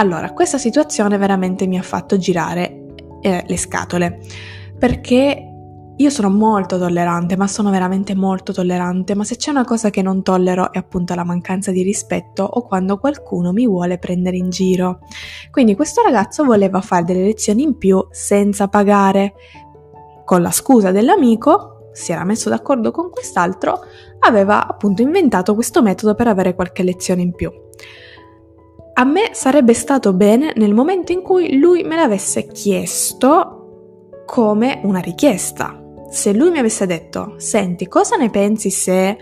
Allora, 0.00 0.32
questa 0.32 0.56
situazione 0.56 1.18
veramente 1.18 1.66
mi 1.66 1.76
ha 1.76 1.82
fatto 1.82 2.16
girare 2.16 2.86
eh, 3.20 3.44
le 3.46 3.56
scatole 3.58 4.18
perché 4.78 5.44
io 5.94 6.08
sono 6.08 6.30
molto 6.30 6.78
tollerante, 6.78 7.36
ma 7.36 7.46
sono 7.46 7.68
veramente 7.68 8.14
molto 8.14 8.54
tollerante, 8.54 9.14
ma 9.14 9.24
se 9.24 9.36
c'è 9.36 9.50
una 9.50 9.66
cosa 9.66 9.90
che 9.90 10.00
non 10.00 10.22
tollero 10.22 10.72
è 10.72 10.78
appunto 10.78 11.14
la 11.14 11.24
mancanza 11.24 11.70
di 11.70 11.82
rispetto 11.82 12.44
o 12.44 12.62
quando 12.62 12.96
qualcuno 12.96 13.52
mi 13.52 13.66
vuole 13.66 13.98
prendere 13.98 14.38
in 14.38 14.48
giro. 14.48 15.00
Quindi 15.50 15.74
questo 15.74 16.00
ragazzo 16.00 16.44
voleva 16.44 16.80
fare 16.80 17.04
delle 17.04 17.24
lezioni 17.24 17.62
in 17.62 17.76
più 17.76 18.02
senza 18.10 18.68
pagare. 18.68 19.34
Con 20.24 20.40
la 20.40 20.50
scusa 20.50 20.92
dell'amico, 20.92 21.90
si 21.92 22.12
era 22.12 22.24
messo 22.24 22.48
d'accordo 22.48 22.90
con 22.90 23.10
quest'altro, 23.10 23.80
aveva 24.20 24.66
appunto 24.66 25.02
inventato 25.02 25.54
questo 25.54 25.82
metodo 25.82 26.14
per 26.14 26.26
avere 26.26 26.54
qualche 26.54 26.82
lezione 26.82 27.20
in 27.20 27.34
più. 27.34 27.52
A 28.94 29.04
me 29.04 29.30
sarebbe 29.32 29.72
stato 29.72 30.12
bene 30.12 30.52
nel 30.56 30.74
momento 30.74 31.12
in 31.12 31.22
cui 31.22 31.58
lui 31.58 31.82
me 31.84 31.96
l'avesse 31.96 32.46
chiesto 32.46 34.22
come 34.26 34.80
una 34.82 34.98
richiesta. 35.00 35.80
Se 36.10 36.32
lui 36.32 36.50
mi 36.50 36.58
avesse 36.58 36.86
detto, 36.86 37.34
senti, 37.38 37.86
cosa 37.86 38.16
ne 38.16 38.30
pensi 38.30 38.70
se 38.70 39.16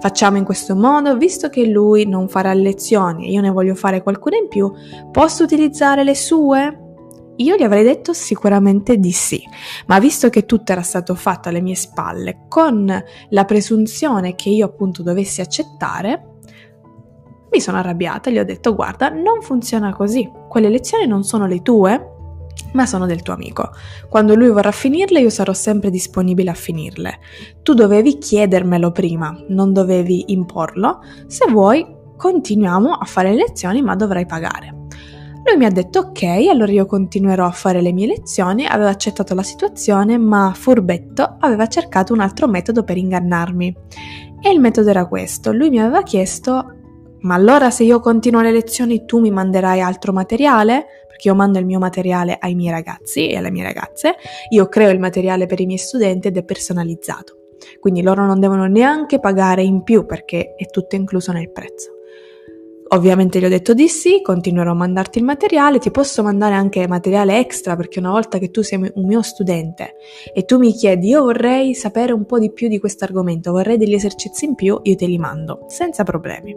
facciamo 0.00 0.36
in 0.36 0.44
questo 0.44 0.74
modo, 0.74 1.16
visto 1.16 1.48
che 1.48 1.64
lui 1.66 2.06
non 2.06 2.28
farà 2.28 2.52
lezioni 2.52 3.26
e 3.26 3.30
io 3.30 3.40
ne 3.40 3.50
voglio 3.50 3.76
fare 3.76 4.02
qualcuna 4.02 4.36
in 4.36 4.48
più, 4.48 4.70
posso 5.12 5.44
utilizzare 5.44 6.02
le 6.02 6.16
sue? 6.16 6.78
Io 7.36 7.56
gli 7.56 7.62
avrei 7.62 7.84
detto 7.84 8.12
sicuramente 8.12 8.98
di 8.98 9.12
sì, 9.12 9.40
ma 9.86 9.98
visto 9.98 10.28
che 10.28 10.44
tutto 10.44 10.72
era 10.72 10.82
stato 10.82 11.14
fatto 11.14 11.48
alle 11.48 11.60
mie 11.60 11.76
spalle, 11.76 12.44
con 12.48 13.04
la 13.30 13.44
presunzione 13.44 14.34
che 14.34 14.50
io 14.50 14.66
appunto 14.66 15.02
dovessi 15.02 15.40
accettare, 15.40 16.31
mi 17.52 17.60
sono 17.60 17.78
arrabbiata 17.78 18.30
e 18.30 18.32
gli 18.32 18.38
ho 18.38 18.44
detto 18.44 18.74
guarda, 18.74 19.10
non 19.10 19.42
funziona 19.42 19.94
così, 19.94 20.30
quelle 20.48 20.70
lezioni 20.70 21.06
non 21.06 21.22
sono 21.22 21.46
le 21.46 21.60
tue, 21.60 22.12
ma 22.72 22.86
sono 22.86 23.06
del 23.06 23.22
tuo 23.22 23.34
amico. 23.34 23.70
Quando 24.08 24.34
lui 24.34 24.48
vorrà 24.48 24.70
finirle 24.70 25.20
io 25.20 25.30
sarò 25.30 25.52
sempre 25.52 25.90
disponibile 25.90 26.50
a 26.50 26.54
finirle. 26.54 27.18
Tu 27.62 27.74
dovevi 27.74 28.18
chiedermelo 28.18 28.92
prima, 28.92 29.36
non 29.48 29.72
dovevi 29.72 30.32
imporlo. 30.32 31.00
Se 31.26 31.46
vuoi 31.50 32.00
continuiamo 32.16 32.92
a 32.92 33.04
fare 33.04 33.30
le 33.30 33.36
lezioni 33.36 33.82
ma 33.82 33.96
dovrai 33.96 34.26
pagare. 34.26 34.80
Lui 35.44 35.56
mi 35.56 35.64
ha 35.64 35.70
detto 35.70 35.98
ok, 35.98 36.22
allora 36.48 36.70
io 36.70 36.86
continuerò 36.86 37.44
a 37.44 37.50
fare 37.50 37.82
le 37.82 37.92
mie 37.92 38.06
lezioni, 38.06 38.64
aveva 38.64 38.90
accettato 38.90 39.34
la 39.34 39.42
situazione, 39.42 40.16
ma 40.16 40.52
furbetto 40.54 41.36
aveva 41.40 41.66
cercato 41.66 42.12
un 42.12 42.20
altro 42.20 42.46
metodo 42.46 42.84
per 42.84 42.96
ingannarmi. 42.96 43.76
E 44.40 44.50
il 44.50 44.60
metodo 44.60 44.90
era 44.90 45.06
questo, 45.06 45.52
lui 45.52 45.70
mi 45.70 45.80
aveva 45.80 46.02
chiesto 46.04 46.81
ma 47.22 47.34
allora 47.34 47.70
se 47.70 47.84
io 47.84 48.00
continuo 48.00 48.40
le 48.40 48.52
lezioni 48.52 49.04
tu 49.04 49.20
mi 49.20 49.30
manderai 49.30 49.80
altro 49.80 50.12
materiale? 50.12 50.86
Perché 51.06 51.28
io 51.28 51.34
mando 51.34 51.58
il 51.58 51.66
mio 51.66 51.78
materiale 51.78 52.36
ai 52.40 52.54
miei 52.54 52.70
ragazzi 52.70 53.28
e 53.28 53.36
alle 53.36 53.50
mie 53.50 53.62
ragazze, 53.62 54.16
io 54.50 54.68
creo 54.68 54.90
il 54.90 54.98
materiale 54.98 55.46
per 55.46 55.60
i 55.60 55.66
miei 55.66 55.78
studenti 55.78 56.28
ed 56.28 56.36
è 56.36 56.44
personalizzato. 56.44 57.36
Quindi 57.78 58.02
loro 58.02 58.26
non 58.26 58.40
devono 58.40 58.66
neanche 58.66 59.20
pagare 59.20 59.62
in 59.62 59.82
più 59.82 60.04
perché 60.04 60.54
è 60.56 60.66
tutto 60.66 60.96
incluso 60.96 61.32
nel 61.32 61.50
prezzo. 61.50 61.90
Ovviamente 62.88 63.38
gli 63.38 63.44
ho 63.46 63.48
detto 63.48 63.72
di 63.72 63.88
sì, 63.88 64.20
continuerò 64.20 64.72
a 64.72 64.74
mandarti 64.74 65.18
il 65.18 65.24
materiale, 65.24 65.78
ti 65.78 65.90
posso 65.90 66.22
mandare 66.22 66.54
anche 66.54 66.86
materiale 66.86 67.38
extra 67.38 67.74
perché 67.74 68.00
una 68.00 68.10
volta 68.10 68.36
che 68.36 68.50
tu 68.50 68.60
sei 68.60 68.90
un 68.94 69.06
mio 69.06 69.22
studente 69.22 69.94
e 70.34 70.44
tu 70.44 70.58
mi 70.58 70.72
chiedi 70.72 71.08
io 71.08 71.22
vorrei 71.22 71.74
sapere 71.74 72.12
un 72.12 72.26
po' 72.26 72.38
di 72.38 72.52
più 72.52 72.68
di 72.68 72.78
questo 72.78 73.04
argomento, 73.04 73.52
vorrei 73.52 73.78
degli 73.78 73.94
esercizi 73.94 74.44
in 74.44 74.54
più, 74.54 74.78
io 74.82 74.94
te 74.94 75.06
li 75.06 75.16
mando, 75.16 75.64
senza 75.68 76.02
problemi. 76.02 76.54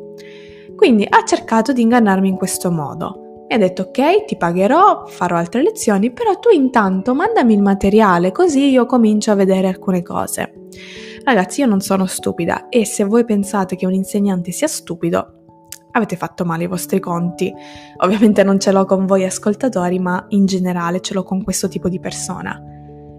Quindi 0.76 1.06
ha 1.08 1.24
cercato 1.24 1.74
di 1.74 1.82
ingannarmi 1.82 2.30
in 2.30 2.36
questo 2.36 2.72
modo. 2.72 3.46
Mi 3.48 3.56
ha 3.56 3.58
detto 3.58 3.84
ok, 3.84 4.26
ti 4.26 4.38
pagherò, 4.38 5.06
farò 5.06 5.38
altre 5.38 5.62
lezioni, 5.62 6.12
però 6.12 6.40
tu 6.40 6.50
intanto 6.50 7.14
mandami 7.14 7.54
il 7.54 7.62
materiale 7.62 8.32
così 8.32 8.70
io 8.70 8.86
comincio 8.86 9.32
a 9.32 9.36
vedere 9.36 9.68
alcune 9.68 10.02
cose. 10.02 10.54
Ragazzi, 11.24 11.62
io 11.62 11.68
non 11.68 11.80
sono 11.80 12.06
stupida 12.06 12.70
e 12.70 12.86
se 12.86 13.04
voi 13.04 13.24
pensate 13.24 13.76
che 13.76 13.86
un 13.86 13.94
insegnante 13.94 14.52
sia 14.52 14.68
stupido, 14.68 15.44
avete 15.92 16.16
fatto 16.16 16.46
male 16.46 16.66
i 16.66 16.68
vostri 16.68 17.00
conti. 17.00 17.54
Ovviamente 17.98 18.44
non 18.44 18.60
ce 18.60 18.72
l'ho 18.72 18.86
con 18.86 19.06
voi 19.06 19.24
ascoltatori, 19.24 20.00
ma 20.00 20.26
in 20.30 20.46
generale 20.46 21.02
ce 21.02 21.14
l'ho 21.14 21.24
con 21.24 21.44
questo 21.44 21.68
tipo 21.68 21.90
di 21.90 22.00
persona. 22.00 22.75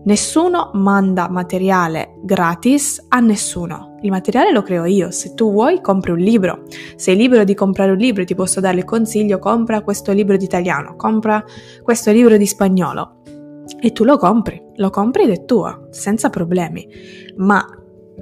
Nessuno 0.06 0.70
manda 0.74 1.28
materiale 1.28 2.14
gratis 2.22 3.04
a 3.08 3.18
nessuno. 3.18 3.96
Il 4.02 4.12
materiale 4.12 4.52
lo 4.52 4.62
creo 4.62 4.84
io. 4.84 5.10
Se 5.10 5.34
tu 5.34 5.50
vuoi, 5.50 5.80
compri 5.80 6.12
un 6.12 6.18
libro. 6.18 6.62
Sei 6.94 7.16
libero 7.16 7.42
di 7.42 7.54
comprare 7.54 7.90
un 7.90 7.96
libro, 7.96 8.24
ti 8.24 8.36
posso 8.36 8.60
dare 8.60 8.78
il 8.78 8.84
consiglio: 8.84 9.40
compra 9.40 9.82
questo 9.82 10.12
libro 10.12 10.36
di 10.36 10.44
italiano, 10.44 10.94
compra 10.94 11.44
questo 11.82 12.12
libro 12.12 12.36
di 12.36 12.46
spagnolo. 12.46 13.22
E 13.80 13.90
tu 13.90 14.04
lo 14.04 14.16
compri, 14.16 14.62
lo 14.76 14.90
compri 14.90 15.24
ed 15.24 15.30
è 15.30 15.44
tuo, 15.44 15.88
senza 15.90 16.30
problemi. 16.30 16.86
Ma 17.38 17.66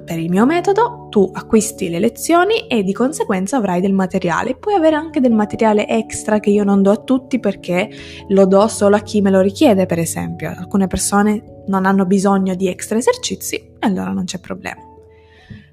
per 0.03 0.17
il 0.17 0.31
mio 0.31 0.47
metodo 0.47 1.07
tu 1.11 1.29
acquisti 1.31 1.89
le 1.89 1.99
lezioni 1.99 2.67
e 2.67 2.81
di 2.81 2.93
conseguenza 2.93 3.57
avrai 3.57 3.79
del 3.79 3.93
materiale. 3.93 4.55
Puoi 4.55 4.73
avere 4.73 4.95
anche 4.95 5.19
del 5.19 5.33
materiale 5.33 5.87
extra 5.87 6.39
che 6.39 6.49
io 6.49 6.63
non 6.63 6.81
do 6.81 6.89
a 6.89 6.97
tutti 6.97 7.39
perché 7.39 7.89
lo 8.29 8.47
do 8.47 8.67
solo 8.67 8.95
a 8.95 9.01
chi 9.01 9.21
me 9.21 9.29
lo 9.29 9.41
richiede, 9.41 9.85
per 9.85 9.99
esempio. 9.99 10.49
Alcune 10.49 10.87
persone 10.87 11.53
non 11.67 11.85
hanno 11.85 12.05
bisogno 12.05 12.55
di 12.55 12.67
extra 12.67 12.97
esercizi 12.97 13.55
e 13.55 13.75
allora 13.79 14.11
non 14.11 14.25
c'è 14.25 14.39
problema. 14.39 14.81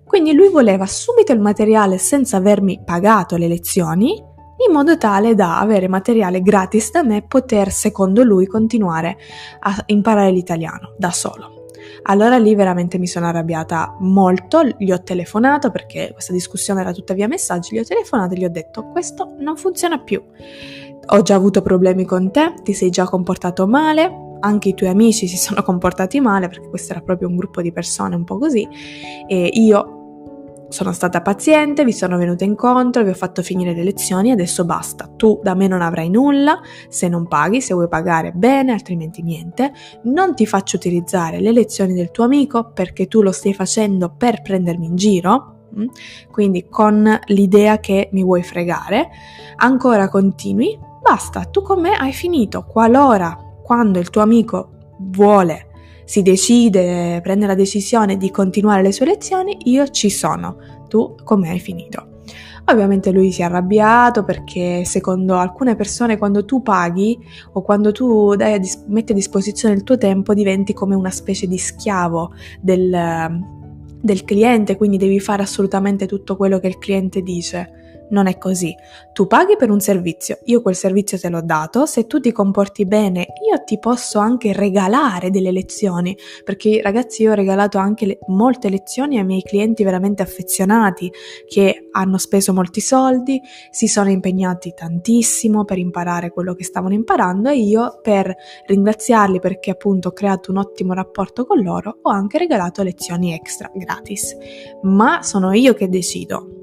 Quindi 0.05 0.35
lui 0.35 0.51
voleva 0.51 0.87
subito 0.87 1.33
il 1.33 1.41
materiale 1.41 1.97
senza 1.97 2.37
avermi 2.37 2.83
pagato 2.85 3.37
le 3.37 3.49
lezioni 3.49 4.31
in 4.67 4.73
modo 4.73 4.97
tale 4.97 5.35
da 5.35 5.59
avere 5.59 5.89
materiale 5.89 6.43
gratis 6.43 6.93
da 6.93 7.03
me 7.03 7.17
e 7.17 7.23
poter, 7.23 7.73
secondo 7.73 8.23
lui, 8.23 8.47
continuare 8.47 9.17
a 9.61 9.83
imparare 9.87 10.31
l'italiano 10.31 10.95
da 10.97 11.11
solo. 11.11 11.67
Allora 12.03 12.37
lì 12.37 12.55
veramente 12.55 12.99
mi 12.99 13.07
sono 13.07 13.27
arrabbiata 13.27 13.97
molto, 14.01 14.63
gli 14.79 14.93
ho 14.93 15.03
telefonato 15.03 15.71
perché 15.71 16.11
questa 16.13 16.33
discussione 16.33 16.81
era 16.81 16.93
tutta 16.93 17.15
via 17.15 17.27
messaggi, 17.27 17.75
gli 17.75 17.79
ho 17.79 17.85
telefonato 17.85 18.35
e 18.35 18.39
gli 18.39 18.45
ho 18.45 18.51
detto 18.51 18.87
questo 18.89 19.35
non 19.39 19.57
funziona 19.57 19.99
più. 19.99 20.23
Ho 21.07 21.23
già 21.23 21.35
avuto 21.35 21.63
problemi 21.63 22.05
con 22.05 22.31
te, 22.31 22.55
ti 22.63 22.73
sei 22.73 22.91
già 22.91 23.05
comportato 23.05 23.67
male, 23.67 24.32
anche 24.43 24.71
i 24.71 24.75
tuoi 24.75 24.91
amici 24.91 25.27
si 25.27 25.37
sono 25.37 25.63
comportati 25.63 26.21
male 26.21 26.49
perché 26.49 26.69
questo 26.69 26.93
era 26.93 27.01
proprio 27.01 27.29
un 27.29 27.37
gruppo 27.37 27.63
di 27.63 27.73
persone 27.73 28.15
un 28.15 28.25
po' 28.25 28.39
così 28.39 28.67
e 29.27 29.51
io 29.53 30.01
sono 30.73 30.93
stata 30.93 31.21
paziente, 31.21 31.85
vi 31.85 31.93
sono 31.93 32.17
venuta 32.17 32.45
incontro, 32.45 33.05
vi 33.05 33.11
ho 33.11 33.15
fatto 33.15 33.43
finire 33.43 33.75
le 33.75 33.85
lezioni, 33.85 34.31
adesso 34.31 34.65
basta. 34.65 35.09
Tu 35.17 35.39
da 35.43 35.55
me 35.55 35.69
non 35.69 35.83
avrai 35.83 36.09
nulla, 36.09 36.61
se 36.89 37.09
non 37.09 37.29
paghi, 37.29 37.61
se 37.61 37.75
vuoi 37.75 37.89
pagare 37.89 38.33
bene, 38.33 38.73
altrimenti 38.73 39.23
niente. 39.23 39.73
Non 40.05 40.35
ti 40.35 40.47
faccio 40.47 40.77
utilizzare 40.77 41.41
le 41.41 41.53
lezioni 41.53 41.93
del 41.93 42.11
tuo 42.11 42.25
amico 42.25 42.73
perché 42.73 43.07
tu 43.07 43.23
lo 43.23 43.33
stai 43.33 43.55
facendo 43.55 44.15
per 44.17 44.43
prendermi 44.43 44.87
in 44.87 44.97
giro, 44.97 45.69
mm? 45.79 45.87
quindi 46.31 46.67
con 46.69 47.21
l'idea 47.27 47.79
che 47.79 48.09
mi 48.13 48.25
vuoi 48.25 48.43
fregare. 48.43 49.11
Ancora 49.57 50.09
continui, 50.09 50.79
basta, 51.03 51.45
tu 51.45 51.63
con 51.63 51.81
me 51.81 51.93
hai 51.95 52.13
finito. 52.13 52.65
Qualora, 52.65 53.52
quando 53.73 53.99
il 53.99 54.11
tuo 54.11 54.21
amico 54.21 54.97
vuole 54.99 55.69
si 56.05 56.21
decide, 56.21 57.21
prende 57.23 57.47
la 57.47 57.55
decisione 57.55 58.19
di 58.19 58.31
continuare 58.31 58.83
le 58.83 58.93
sue 58.93 59.07
lezioni, 59.07 59.57
io 59.65 59.89
ci 59.89 60.11
sono, 60.11 60.59
tu 60.89 61.15
con 61.25 61.41
me 61.41 61.49
hai 61.49 61.59
finito. 61.59 62.21
Ovviamente 62.67 63.13
lui 63.13 63.33
si 63.33 63.41
è 63.41 63.45
arrabbiato 63.45 64.25
perché 64.25 64.85
secondo 64.85 65.37
alcune 65.37 65.75
persone 65.75 66.19
quando 66.19 66.45
tu 66.45 66.61
paghi 66.61 67.19
o 67.53 67.63
quando 67.63 67.93
tu 67.93 68.35
dai 68.35 68.53
a 68.53 68.59
dis- 68.59 68.85
metti 68.89 69.13
a 69.13 69.15
disposizione 69.15 69.75
il 69.75 69.85
tuo 69.85 69.97
tempo 69.97 70.35
diventi 70.35 70.75
come 70.75 70.95
una 70.95 71.11
specie 71.11 71.47
di 71.47 71.57
schiavo 71.57 72.35
del, 72.61 73.41
del 74.03 74.25
cliente, 74.25 74.77
quindi 74.77 74.99
devi 74.99 75.19
fare 75.19 75.43
assolutamente 75.43 76.05
tutto 76.05 76.37
quello 76.37 76.59
che 76.59 76.67
il 76.67 76.77
cliente 76.77 77.23
dice 77.23 77.82
non 78.11 78.27
è 78.27 78.39
così. 78.39 78.75
Tu 79.13 79.27
paghi 79.27 79.57
per 79.57 79.71
un 79.71 79.81
servizio, 79.81 80.39
io 80.45 80.63
quel 80.63 80.75
servizio 80.75 81.19
te 81.19 81.29
l'ho 81.29 81.43
dato, 81.43 81.87
se 81.87 82.07
tu 82.07 82.21
ti 82.21 82.33
comporti 82.33 82.87
bene 82.87 83.27
io 83.51 83.63
ti 83.65 83.79
posso 83.79 84.19
anche 84.19 84.53
regalare 84.53 85.31
delle 85.31 85.53
lezioni, 85.53 86.17
perché 86.45 86.81
ragazzi 86.83 87.23
io 87.23 87.33
ho 87.33 87.35
regalato 87.35 87.79
anche 87.79 88.07
le, 88.07 88.19
molte 88.29 88.69
lezioni 88.69 89.19
ai 89.19 89.25
miei 89.25 89.43
clienti 89.43 89.85
veramente 89.85 90.23
affezionati 90.23 91.11
che 91.47 91.89
hanno 91.93 92.19
speso 92.19 92.53
molti 92.53 92.81
soldi, 92.81 93.41
si 93.71 93.87
sono 93.87 94.11
impegnati 94.11 94.73
tantissimo 94.75 95.65
per 95.65 95.79
imparare 95.79 96.31
quello 96.31 96.55
che 96.55 96.65
stavano 96.65 96.95
imparando 96.95 97.49
e 97.49 97.59
io 97.59 98.01
per 98.03 98.35
ringraziarli 98.67 99.41
perché 99.41 99.71
appunto 99.71 100.09
ho 100.09 100.13
creato 100.13 100.51
un 100.51 100.59
ottimo 100.59 100.95
rapporto 100.95 101.45
con 101.45 101.63
loro 101.63 101.99
ho 102.03 102.11
anche 102.11 102.39
regalato 102.39 102.83
lezioni 102.83 103.33
extra 103.33 103.71
gratis. 103.75 104.37
Ma 104.83 105.23
sono 105.23 105.53
io 105.53 105.75
che 105.75 105.89
decido 105.89 106.61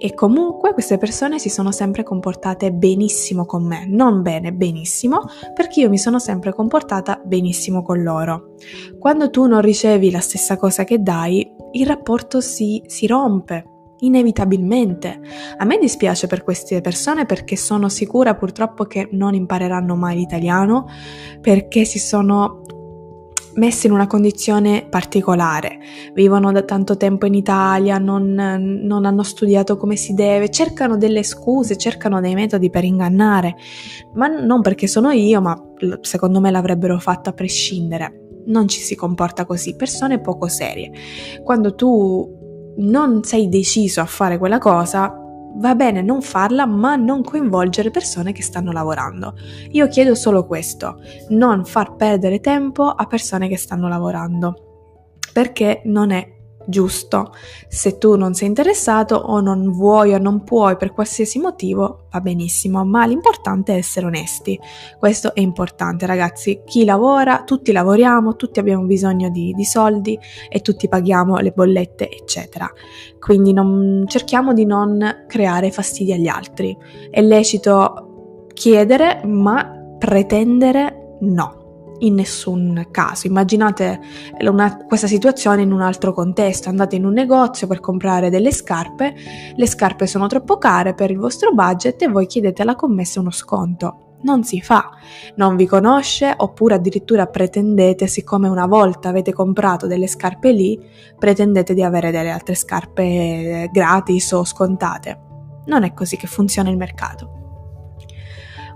e 0.00 0.14
comunque 0.14 0.72
queste 0.72 0.98
persone 0.98 1.38
si 1.38 1.48
sono 1.48 1.72
sempre 1.72 2.02
comportate 2.02 2.72
benissimo 2.72 3.44
con 3.44 3.64
me, 3.64 3.86
non 3.86 4.22
bene, 4.22 4.52
benissimo, 4.52 5.22
perché 5.54 5.80
io 5.80 5.88
mi 5.88 5.98
sono 5.98 6.18
sempre 6.18 6.52
comportata 6.52 7.20
benissimo 7.24 7.82
con 7.82 8.02
loro. 8.02 8.54
Quando 8.98 9.30
tu 9.30 9.46
non 9.46 9.60
ricevi 9.60 10.10
la 10.10 10.20
stessa 10.20 10.56
cosa 10.56 10.84
che 10.84 11.02
dai, 11.02 11.50
il 11.72 11.86
rapporto 11.86 12.40
si, 12.40 12.82
si 12.86 13.06
rompe, 13.06 13.64
inevitabilmente. 14.00 15.20
A 15.56 15.64
me 15.64 15.78
dispiace 15.78 16.26
per 16.26 16.44
queste 16.44 16.80
persone 16.80 17.26
perché 17.26 17.56
sono 17.56 17.88
sicura 17.88 18.34
purtroppo 18.34 18.84
che 18.84 19.08
non 19.12 19.34
impareranno 19.34 19.96
mai 19.96 20.16
l'italiano 20.16 20.86
perché 21.40 21.84
si 21.84 21.98
sono 21.98 22.62
messi 23.58 23.86
in 23.86 23.92
una 23.92 24.06
condizione 24.06 24.86
particolare, 24.88 25.78
vivono 26.14 26.50
da 26.52 26.62
tanto 26.62 26.96
tempo 26.96 27.26
in 27.26 27.34
Italia, 27.34 27.98
non, 27.98 28.32
non, 28.32 29.04
hanno 29.04 29.22
studiato 29.22 29.76
come 29.76 29.96
si 29.96 30.14
deve, 30.14 30.50
cercano 30.50 30.96
delle 30.96 31.22
scuse, 31.22 31.76
cercano 31.76 32.20
dei 32.20 32.34
metodi 32.34 32.70
per 32.70 32.84
ingannare, 32.84 33.56
ma 34.14 34.28
non 34.28 34.62
perché 34.62 34.86
sono 34.86 35.10
io, 35.10 35.40
ma 35.40 35.60
secondo 36.00 36.40
me 36.40 36.50
l'avrebbero 36.50 36.98
fatto 36.98 37.28
a 37.28 37.32
prescindere. 37.32 38.22
Non 38.46 38.66
ci 38.66 38.80
si 38.80 38.94
comporta 38.94 39.44
così, 39.44 39.76
persone 39.76 40.20
poco 40.20 40.48
serie. 40.48 40.90
Quando 41.44 41.74
tu 41.74 42.74
non 42.78 43.22
sei 43.24 43.48
deciso 43.48 44.00
a 44.00 44.06
fare 44.06 44.38
quella 44.38 44.58
cosa, 44.58 45.27
va 45.58 45.74
bene 45.74 46.02
non 46.02 46.22
farla, 46.22 46.66
ma 46.66 46.96
non 46.96 47.22
coinvolgere 47.22 47.90
persone 47.90 48.32
che 48.32 48.42
stanno 48.42 48.72
lavorando. 48.72 49.34
Io 49.72 49.88
chiedo 49.88 50.14
solo 50.14 50.46
questo, 50.46 51.00
non 51.30 51.64
far 51.64 51.96
perdere 51.96 52.40
tempo 52.40 52.88
a 52.88 53.06
persone 53.06 53.48
che 53.48 53.56
stanno 53.56 53.88
lavorando, 53.88 55.16
perché 55.32 55.82
non 55.84 56.10
è 56.10 56.36
giusto. 56.68 57.32
Se 57.66 57.96
tu 57.96 58.16
non 58.16 58.34
sei 58.34 58.48
interessato 58.48 59.16
o 59.16 59.40
non 59.40 59.72
vuoi 59.72 60.12
o 60.12 60.18
non 60.18 60.44
puoi 60.44 60.76
per 60.76 60.92
qualsiasi 60.92 61.38
motivo, 61.38 62.06
va 62.10 62.20
benissimo, 62.20 62.84
ma 62.84 63.06
l'importante 63.06 63.72
è 63.72 63.78
essere 63.78 64.06
onesti. 64.06 64.58
Questo 64.98 65.34
è 65.34 65.40
importante, 65.40 66.04
ragazzi. 66.04 66.60
Chi 66.64 66.84
lavora, 66.84 67.42
tutti 67.44 67.72
lavoriamo, 67.72 68.36
tutti 68.36 68.58
abbiamo 68.58 68.84
bisogno 68.84 69.30
di, 69.30 69.52
di 69.54 69.64
soldi 69.64 70.18
e 70.50 70.60
tutti 70.60 70.88
paghiamo 70.88 71.38
le 71.38 71.52
bollette, 71.52 72.10
eccetera. 72.10 72.70
Quindi 73.18 73.52
non, 73.52 74.04
cerchiamo 74.06 74.52
di 74.52 74.66
non 74.66 75.24
creare 75.26 75.70
fastidi 75.70 76.12
agli 76.12 76.28
altri. 76.28 76.76
È 77.10 77.22
lecito 77.22 78.46
chiedere, 78.52 79.22
ma 79.24 79.96
pretendere 79.98 81.16
no 81.20 81.67
in 82.00 82.14
nessun 82.14 82.88
caso. 82.90 83.26
Immaginate 83.26 84.00
una, 84.40 84.76
questa 84.86 85.06
situazione 85.06 85.62
in 85.62 85.72
un 85.72 85.80
altro 85.80 86.12
contesto, 86.12 86.68
andate 86.68 86.96
in 86.96 87.04
un 87.04 87.12
negozio 87.12 87.66
per 87.66 87.80
comprare 87.80 88.30
delle 88.30 88.52
scarpe, 88.52 89.14
le 89.54 89.66
scarpe 89.66 90.06
sono 90.06 90.26
troppo 90.26 90.58
care 90.58 90.94
per 90.94 91.10
il 91.10 91.18
vostro 91.18 91.52
budget 91.52 92.02
e 92.02 92.08
voi 92.08 92.26
chiedete 92.26 92.62
alla 92.62 92.76
commessa 92.76 93.20
uno 93.20 93.30
sconto. 93.30 94.02
Non 94.20 94.42
si 94.42 94.60
fa, 94.60 94.90
non 95.36 95.54
vi 95.54 95.66
conosce 95.66 96.34
oppure 96.36 96.74
addirittura 96.74 97.26
pretendete, 97.26 98.08
siccome 98.08 98.48
una 98.48 98.66
volta 98.66 99.10
avete 99.10 99.32
comprato 99.32 99.86
delle 99.86 100.08
scarpe 100.08 100.50
lì, 100.50 100.76
pretendete 101.16 101.72
di 101.72 101.84
avere 101.84 102.10
delle 102.10 102.30
altre 102.30 102.56
scarpe 102.56 103.68
gratis 103.72 104.32
o 104.32 104.44
scontate. 104.44 105.20
Non 105.66 105.84
è 105.84 105.94
così 105.94 106.16
che 106.16 106.26
funziona 106.26 106.68
il 106.68 106.76
mercato. 106.76 107.34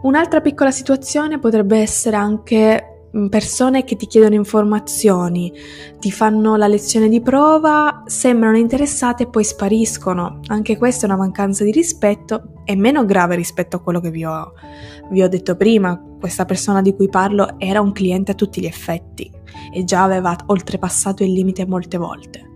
Un'altra 0.03 0.41
piccola 0.41 0.71
situazione 0.71 1.39
potrebbe 1.39 1.79
essere 1.79 2.17
anche 2.17 2.92
persone 3.29 3.85
che 3.85 3.97
ti 3.97 4.07
chiedono 4.07 4.35
informazioni, 4.35 5.53
ti 5.99 6.11
fanno 6.11 6.57
la 6.57 6.67
lezione 6.67 7.09
di 7.09 7.21
prova, 7.21 8.03
sembrano 8.07 8.57
interessate 8.57 9.25
e 9.25 9.29
poi 9.29 9.45
spariscono. 9.45 10.41
Anche 10.47 10.77
questa 10.77 11.03
è 11.03 11.09
una 11.11 11.19
mancanza 11.19 11.65
di 11.65 11.71
rispetto, 11.71 12.63
è 12.65 12.75
meno 12.75 13.05
grave 13.05 13.37
rispetto 13.37 13.77
a 13.77 13.81
quello 13.81 14.01
che 14.01 14.11
vi 14.11 14.25
ho, 14.25 14.55
vi 15.11 15.23
ho 15.23 15.29
detto 15.29 15.57
prima. 15.57 16.01
Questa 16.19 16.45
persona 16.45 16.83
di 16.83 16.95
cui 16.95 17.09
parlo 17.09 17.59
era 17.59 17.81
un 17.81 17.93
cliente 17.93 18.33
a 18.33 18.35
tutti 18.35 18.61
gli 18.61 18.67
effetti 18.67 19.31
e 19.73 19.85
già 19.85 20.03
aveva 20.03 20.37
oltrepassato 20.47 21.23
il 21.23 21.33
limite 21.33 21.67
molte 21.67 21.99
volte. 21.99 22.52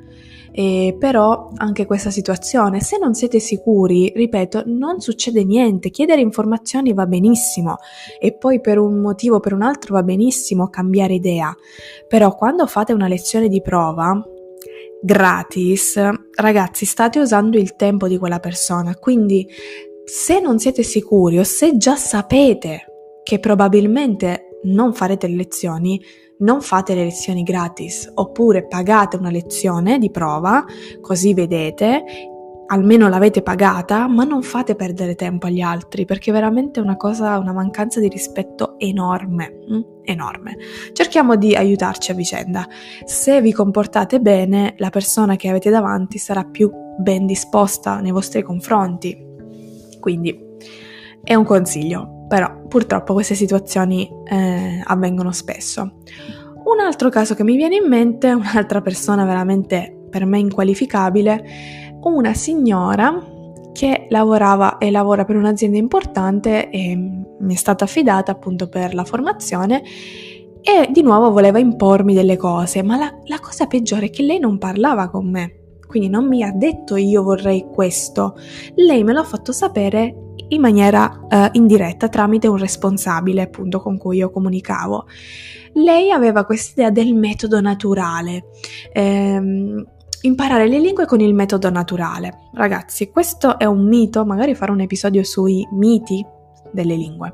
E 0.58 0.96
però 0.98 1.50
anche 1.56 1.84
questa 1.84 2.08
situazione, 2.08 2.80
se 2.80 2.96
non 2.96 3.12
siete 3.12 3.40
sicuri, 3.40 4.10
ripeto, 4.16 4.62
non 4.64 5.00
succede 5.00 5.44
niente, 5.44 5.90
chiedere 5.90 6.22
informazioni 6.22 6.94
va 6.94 7.04
benissimo 7.04 7.76
e 8.18 8.32
poi 8.32 8.62
per 8.62 8.78
un 8.78 9.02
motivo 9.02 9.36
o 9.36 9.40
per 9.40 9.52
un 9.52 9.60
altro 9.60 9.92
va 9.92 10.02
benissimo 10.02 10.70
cambiare 10.70 11.12
idea, 11.12 11.54
però 12.08 12.34
quando 12.34 12.66
fate 12.66 12.94
una 12.94 13.06
lezione 13.06 13.48
di 13.48 13.60
prova, 13.60 14.18
gratis, 15.02 16.00
ragazzi, 16.36 16.86
state 16.86 17.18
usando 17.18 17.58
il 17.58 17.76
tempo 17.76 18.08
di 18.08 18.16
quella 18.16 18.40
persona, 18.40 18.94
quindi 18.94 19.46
se 20.06 20.40
non 20.40 20.58
siete 20.58 20.82
sicuri 20.82 21.38
o 21.38 21.44
se 21.44 21.76
già 21.76 21.96
sapete 21.96 22.86
che 23.22 23.40
probabilmente 23.40 24.45
non 24.66 24.92
farete 24.94 25.26
le 25.26 25.36
lezioni, 25.36 26.00
non 26.38 26.60
fate 26.60 26.94
le 26.94 27.04
lezioni 27.04 27.42
gratis, 27.42 28.10
oppure 28.14 28.66
pagate 28.66 29.16
una 29.16 29.30
lezione 29.30 29.98
di 29.98 30.10
prova, 30.10 30.64
così 31.00 31.32
vedete, 31.34 32.04
almeno 32.66 33.08
l'avete 33.08 33.42
pagata, 33.42 34.06
ma 34.08 34.24
non 34.24 34.42
fate 34.42 34.74
perdere 34.74 35.14
tempo 35.14 35.46
agli 35.46 35.60
altri, 35.60 36.04
perché 36.04 36.30
è 36.30 36.32
veramente 36.32 36.80
una 36.80 36.96
cosa, 36.96 37.38
una 37.38 37.52
mancanza 37.52 38.00
di 38.00 38.08
rispetto 38.08 38.78
enorme, 38.78 39.60
mm? 39.70 39.80
enorme. 40.02 40.56
Cerchiamo 40.92 41.36
di 41.36 41.54
aiutarci 41.54 42.10
a 42.10 42.14
vicenda. 42.14 42.66
Se 43.04 43.40
vi 43.40 43.52
comportate 43.52 44.20
bene, 44.20 44.74
la 44.78 44.90
persona 44.90 45.36
che 45.36 45.48
avete 45.48 45.70
davanti 45.70 46.18
sarà 46.18 46.44
più 46.44 46.70
ben 46.98 47.26
disposta 47.26 48.00
nei 48.00 48.10
vostri 48.10 48.42
confronti. 48.42 49.24
Quindi 50.00 50.38
è 51.22 51.34
un 51.34 51.44
consiglio, 51.44 52.15
però 52.28 52.66
purtroppo 52.68 53.12
queste 53.12 53.34
situazioni 53.34 54.10
eh, 54.24 54.80
avvengono 54.84 55.32
spesso. 55.32 55.98
Un 56.64 56.80
altro 56.80 57.08
caso 57.08 57.34
che 57.34 57.44
mi 57.44 57.56
viene 57.56 57.76
in 57.76 57.88
mente, 57.88 58.30
un'altra 58.32 58.80
persona 58.80 59.24
veramente 59.24 60.06
per 60.10 60.24
me 60.24 60.38
inqualificabile, 60.38 61.44
una 62.02 62.34
signora 62.34 63.34
che 63.72 64.06
lavorava 64.08 64.78
e 64.78 64.90
lavora 64.90 65.24
per 65.24 65.36
un'azienda 65.36 65.76
importante 65.76 66.70
e 66.70 66.96
mi 66.96 67.54
è 67.54 67.56
stata 67.56 67.84
affidata 67.84 68.32
appunto 68.32 68.68
per 68.68 68.94
la 68.94 69.04
formazione 69.04 69.82
e 70.62 70.88
di 70.90 71.02
nuovo 71.02 71.30
voleva 71.30 71.58
impormi 71.58 72.14
delle 72.14 72.36
cose, 72.36 72.82
ma 72.82 72.96
la, 72.96 73.14
la 73.26 73.38
cosa 73.38 73.66
peggiore 73.66 74.06
è 74.06 74.10
che 74.10 74.22
lei 74.22 74.40
non 74.40 74.58
parlava 74.58 75.08
con 75.08 75.30
me, 75.30 75.78
quindi 75.86 76.08
non 76.08 76.26
mi 76.26 76.42
ha 76.42 76.50
detto 76.50 76.96
io 76.96 77.22
vorrei 77.22 77.66
questo, 77.72 78.34
lei 78.74 79.04
me 79.04 79.12
l'ha 79.12 79.22
fatto 79.22 79.52
sapere 79.52 80.25
in 80.48 80.60
maniera 80.60 81.20
uh, 81.28 81.48
indiretta 81.52 82.08
tramite 82.08 82.46
un 82.46 82.56
responsabile 82.56 83.42
appunto 83.42 83.80
con 83.80 83.98
cui 83.98 84.18
io 84.18 84.30
comunicavo. 84.30 85.06
Lei 85.74 86.10
aveva 86.10 86.44
quest'idea 86.44 86.90
del 86.90 87.14
metodo 87.14 87.60
naturale. 87.60 88.46
Ehm, 88.92 89.84
imparare 90.22 90.66
le 90.68 90.78
lingue 90.78 91.06
con 91.06 91.20
il 91.20 91.34
metodo 91.34 91.70
naturale. 91.70 92.48
Ragazzi, 92.54 93.10
questo 93.10 93.58
è 93.58 93.64
un 93.64 93.86
mito, 93.86 94.24
magari 94.24 94.54
farò 94.54 94.72
un 94.72 94.80
episodio 94.80 95.22
sui 95.22 95.66
miti 95.72 96.24
delle 96.72 96.96
lingue. 96.96 97.32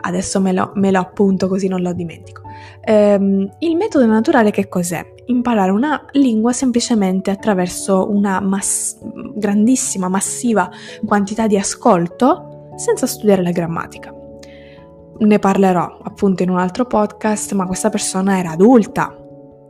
Adesso 0.00 0.40
me 0.40 0.52
lo, 0.52 0.72
me 0.74 0.90
lo 0.90 1.00
appunto 1.00 1.48
così 1.48 1.68
non 1.68 1.82
lo 1.82 1.92
dimentico. 1.92 2.42
Ehm, 2.82 3.50
il 3.58 3.76
metodo 3.76 4.06
naturale 4.06 4.50
che 4.50 4.68
cos'è? 4.68 5.14
Imparare 5.26 5.70
una 5.70 6.04
lingua 6.12 6.52
semplicemente 6.52 7.30
attraverso 7.30 8.10
una 8.10 8.40
mass- 8.40 8.98
grandissima, 9.34 10.08
massiva 10.08 10.70
quantità 11.04 11.46
di 11.46 11.58
ascolto 11.58 12.70
senza 12.76 13.06
studiare 13.06 13.42
la 13.42 13.50
grammatica. 13.50 14.14
Ne 15.18 15.38
parlerò 15.38 15.98
appunto 16.02 16.42
in 16.42 16.50
un 16.50 16.58
altro 16.58 16.86
podcast, 16.86 17.52
ma 17.54 17.66
questa 17.66 17.88
persona 17.88 18.38
era 18.38 18.50
adulta, 18.50 19.16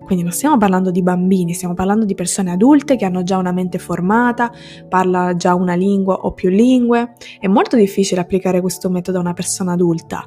quindi 0.07 0.23
non 0.23 0.33
stiamo 0.33 0.57
parlando 0.57 0.93
di 0.93 1.03
bambini, 1.03 1.53
stiamo 1.53 1.75
parlando 1.75 2.05
di 2.05 2.15
persone 2.15 2.53
adulte 2.53 2.95
che 2.95 3.05
hanno 3.05 3.25
già 3.25 3.39
una 3.39 3.51
mente 3.51 3.79
formata, 3.79 4.53
parla 4.89 5.35
già 5.35 5.55
una 5.55 5.75
lingua 5.75 6.15
o 6.15 6.33
più 6.33 6.49
lingue. 6.49 7.15
È 7.41 7.49
molto 7.49 7.75
difficile 7.75 8.21
applicare 8.21 8.61
questo 8.61 8.89
metodo 8.89 9.19
a 9.19 9.23
una 9.23 9.33
persona 9.33 9.73
adulta 9.73 10.25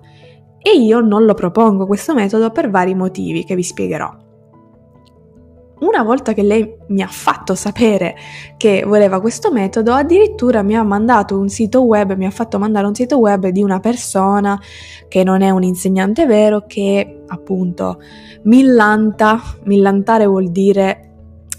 e 0.62 0.78
io 0.78 1.00
non 1.00 1.24
lo 1.24 1.34
propongo 1.34 1.86
questo 1.86 2.14
metodo 2.14 2.52
per 2.52 2.70
vari 2.70 2.94
motivi 2.94 3.46
che 3.46 3.56
vi 3.56 3.64
spiegherò. 3.64 4.29
Una 5.80 6.04
volta 6.04 6.34
che 6.34 6.44
lei 6.44 6.76
mi 6.88 7.02
ha 7.02 7.08
fatto 7.08 7.56
sapere 7.56 8.16
che 8.58 8.84
voleva 8.86 9.22
questo 9.22 9.52
metodo, 9.52 9.94
addirittura 9.94 10.62
mi 10.62 10.76
ha 10.76 10.84
mandato 10.84 11.38
un 11.38 11.48
sito 11.48 11.84
web, 11.84 12.16
mi 12.16 12.26
ha 12.26 12.32
fatto 12.32 12.60
mandare 12.60 12.86
un 12.86 12.96
sito 12.96 13.18
web 13.18 13.48
di 13.48 13.64
una 13.64 13.80
persona 13.80 14.60
che 15.08 15.24
non 15.24 15.42
è 15.42 15.50
un 15.50 15.64
insegnante 15.64 16.26
vero, 16.26 16.66
che 16.68 17.24
appunto 17.28 18.00
millanta, 18.44 19.42
millantare 19.64 20.26
vuol 20.26 20.52
dire 20.52 21.06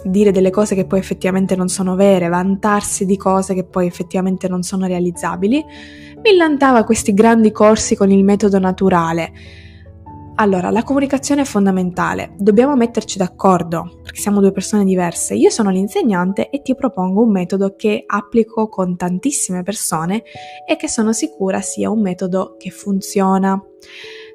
dire 0.03 0.31
delle 0.31 0.49
cose 0.49 0.75
che 0.75 0.87
poi 0.87 0.99
effettivamente 0.99 1.57
non 1.57 1.69
sono 1.69 1.95
vere, 1.95 2.29
vantarsi 2.29 3.05
di 3.05 3.19
cose 3.19 3.53
che 3.53 3.65
poi 3.65 3.87
effettivamente 3.87 4.49
non 4.49 4.63
sono 4.63 4.87
realizzabili, 4.87 5.63
millantava 6.23 6.85
questi 6.85 7.13
grandi 7.13 7.53
corsi 7.53 7.97
con 7.97 8.11
il 8.11 8.25
metodo 8.25 8.59
naturale 8.59 9.33
allora, 10.41 10.71
la 10.71 10.85
comunicazione 10.85 11.43
è 11.43 11.45
fondamentale, 11.45 12.33
dobbiamo 12.39 12.75
metterci 12.75 13.19
d'accordo, 13.19 13.99
perché 14.03 14.19
siamo 14.19 14.41
due 14.41 14.53
persone 14.53 14.85
diverse. 14.85 15.35
Io 15.35 15.51
sono 15.51 15.69
l'insegnante 15.69 16.49
e 16.49 16.63
ti 16.63 16.75
propongo 16.75 17.21
un 17.21 17.31
metodo 17.31 17.75
che 17.77 18.05
applico 18.07 18.71
con 18.71 18.97
tantissime 18.97 19.63
persone 19.63 20.23
e 20.67 20.77
che 20.77 20.89
sono 20.89 21.13
sicura 21.13 21.61
sia 21.61 21.91
un 21.91 22.01
metodo 22.01 22.57
che 22.59 22.71
funziona. 22.71 23.63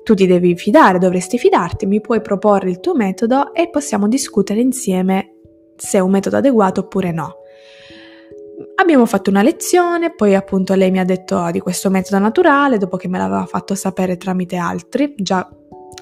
Tu 0.03 0.13
ti 0.13 0.27
devi 0.27 0.55
fidare, 0.55 0.99
dovresti 0.99 1.39
fidarti, 1.39 1.87
mi 1.87 1.99
puoi 2.01 2.21
proporre 2.21 2.69
il 2.69 2.79
tuo 2.79 2.93
metodo 2.93 3.51
e 3.51 3.71
possiamo 3.71 4.07
discutere 4.07 4.59
insieme 4.59 5.37
se 5.75 5.97
è 5.97 6.01
un 6.01 6.11
metodo 6.11 6.37
adeguato 6.37 6.81
oppure 6.81 7.11
no. 7.11 7.37
Abbiamo 8.75 9.07
fatto 9.07 9.31
una 9.31 9.41
lezione, 9.41 10.13
poi 10.13 10.35
appunto 10.35 10.75
lei 10.75 10.91
mi 10.91 10.99
ha 10.99 11.03
detto 11.03 11.49
di 11.49 11.59
questo 11.59 11.89
metodo 11.89 12.19
naturale, 12.19 12.77
dopo 12.77 12.95
che 12.95 13.07
me 13.07 13.17
l'aveva 13.17 13.45
fatto 13.47 13.73
sapere 13.73 14.17
tramite 14.17 14.55
altri, 14.55 15.15
già 15.17 15.49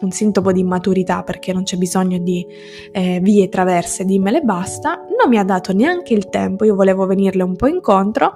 un 0.05 0.11
sintomo 0.11 0.51
di 0.51 0.59
immaturità 0.59 1.23
perché 1.23 1.53
non 1.53 1.63
c'è 1.63 1.77
bisogno 1.77 2.17
di 2.17 2.45
eh, 2.91 3.19
vie 3.21 3.49
traverse, 3.49 4.05
dimmele 4.05 4.41
basta, 4.41 5.05
non 5.17 5.29
mi 5.29 5.37
ha 5.37 5.43
dato 5.43 5.73
neanche 5.73 6.13
il 6.13 6.29
tempo, 6.29 6.65
io 6.65 6.75
volevo 6.75 7.05
venirle 7.05 7.43
un 7.43 7.55
po' 7.55 7.67
incontro 7.67 8.35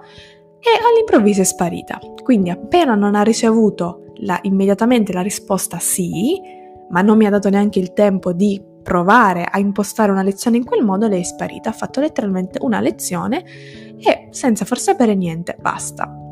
e 0.60 0.70
all'improvviso 0.92 1.42
è 1.42 1.46
sparita. 1.46 2.00
Quindi 2.24 2.50
appena 2.50 2.96
non 2.96 3.16
ha 3.16 3.22
ricevuto 3.22 4.14
la, 4.18 4.40
immediatamente 4.44 5.14
la 5.14 5.22
risposta 5.22 5.80
sì, 5.80 6.40
ma 6.90 7.02
non 7.02 7.18
mi 7.18 7.26
ha 7.26 7.30
dato 7.30 7.50
neanche 7.50 7.80
il 7.80 7.94
tempo 7.94 8.34
di 8.34 8.62
provare 8.82 9.44
a 9.44 9.60
impostare 9.60 10.12
una 10.12 10.24
lezione 10.24 10.58
in 10.58 10.64
quel 10.64 10.84
modo, 10.84 11.08
lei 11.08 11.20
è 11.20 11.24
sparita, 11.24 11.70
ha 11.70 11.74
fatto 11.74 12.00
letteralmente 12.00 12.60
una 12.62 12.80
lezione 12.80 13.44
e 14.00 14.28
senza 14.32 14.64
far 14.64 14.80
sapere 14.80 15.14
niente, 15.14 15.58
basta. 15.60 16.27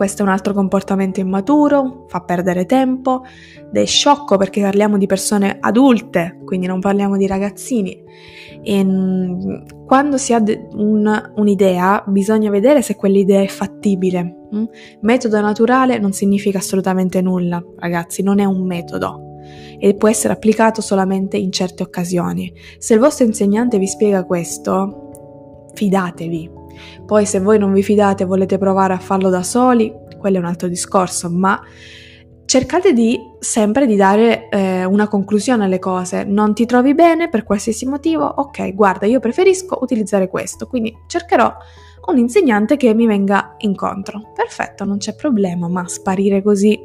Questo 0.00 0.22
è 0.22 0.24
un 0.24 0.32
altro 0.32 0.54
comportamento 0.54 1.20
immaturo, 1.20 2.06
fa 2.08 2.22
perdere 2.22 2.64
tempo 2.64 3.22
ed 3.68 3.76
è 3.76 3.84
sciocco 3.84 4.38
perché 4.38 4.62
parliamo 4.62 4.96
di 4.96 5.04
persone 5.04 5.58
adulte, 5.60 6.40
quindi 6.46 6.66
non 6.66 6.80
parliamo 6.80 7.18
di 7.18 7.26
ragazzini. 7.26 8.02
E 8.62 8.82
mm, 8.82 9.84
quando 9.84 10.16
si 10.16 10.32
ha 10.32 10.42
un, 10.72 11.32
un'idea 11.36 12.02
bisogna 12.06 12.48
vedere 12.48 12.80
se 12.80 12.96
quell'idea 12.96 13.42
è 13.42 13.46
fattibile. 13.46 14.46
Mm? 14.54 14.64
Metodo 15.02 15.38
naturale 15.38 15.98
non 15.98 16.14
significa 16.14 16.56
assolutamente 16.56 17.20
nulla, 17.20 17.62
ragazzi, 17.76 18.22
non 18.22 18.38
è 18.38 18.46
un 18.46 18.64
metodo 18.64 19.36
e 19.78 19.94
può 19.96 20.08
essere 20.08 20.32
applicato 20.32 20.80
solamente 20.80 21.36
in 21.36 21.52
certe 21.52 21.82
occasioni. 21.82 22.50
Se 22.78 22.94
il 22.94 23.00
vostro 23.00 23.26
insegnante 23.26 23.76
vi 23.76 23.86
spiega 23.86 24.24
questo, 24.24 25.68
fidatevi, 25.74 26.59
poi 27.06 27.26
se 27.26 27.40
voi 27.40 27.58
non 27.58 27.72
vi 27.72 27.82
fidate 27.82 28.22
e 28.22 28.26
volete 28.26 28.58
provare 28.58 28.94
a 28.94 28.98
farlo 28.98 29.30
da 29.30 29.42
soli, 29.42 29.92
quello 30.18 30.36
è 30.36 30.40
un 30.40 30.46
altro 30.46 30.68
discorso, 30.68 31.30
ma 31.30 31.60
cercate 32.44 32.92
di 32.92 33.18
sempre 33.38 33.86
di 33.86 33.96
dare 33.96 34.48
eh, 34.48 34.84
una 34.84 35.08
conclusione 35.08 35.64
alle 35.64 35.78
cose. 35.78 36.24
Non 36.24 36.52
ti 36.52 36.66
trovi 36.66 36.94
bene 36.94 37.28
per 37.28 37.44
qualsiasi 37.44 37.86
motivo? 37.86 38.24
Ok, 38.24 38.74
guarda, 38.74 39.06
io 39.06 39.20
preferisco 39.20 39.78
utilizzare 39.80 40.28
questo, 40.28 40.66
quindi 40.66 40.92
cercherò 41.06 41.52
un 42.06 42.18
insegnante 42.18 42.76
che 42.76 42.92
mi 42.94 43.06
venga 43.06 43.54
incontro. 43.58 44.32
Perfetto, 44.34 44.84
non 44.84 44.98
c'è 44.98 45.14
problema, 45.14 45.68
ma 45.68 45.86
sparire 45.86 46.42
così 46.42 46.78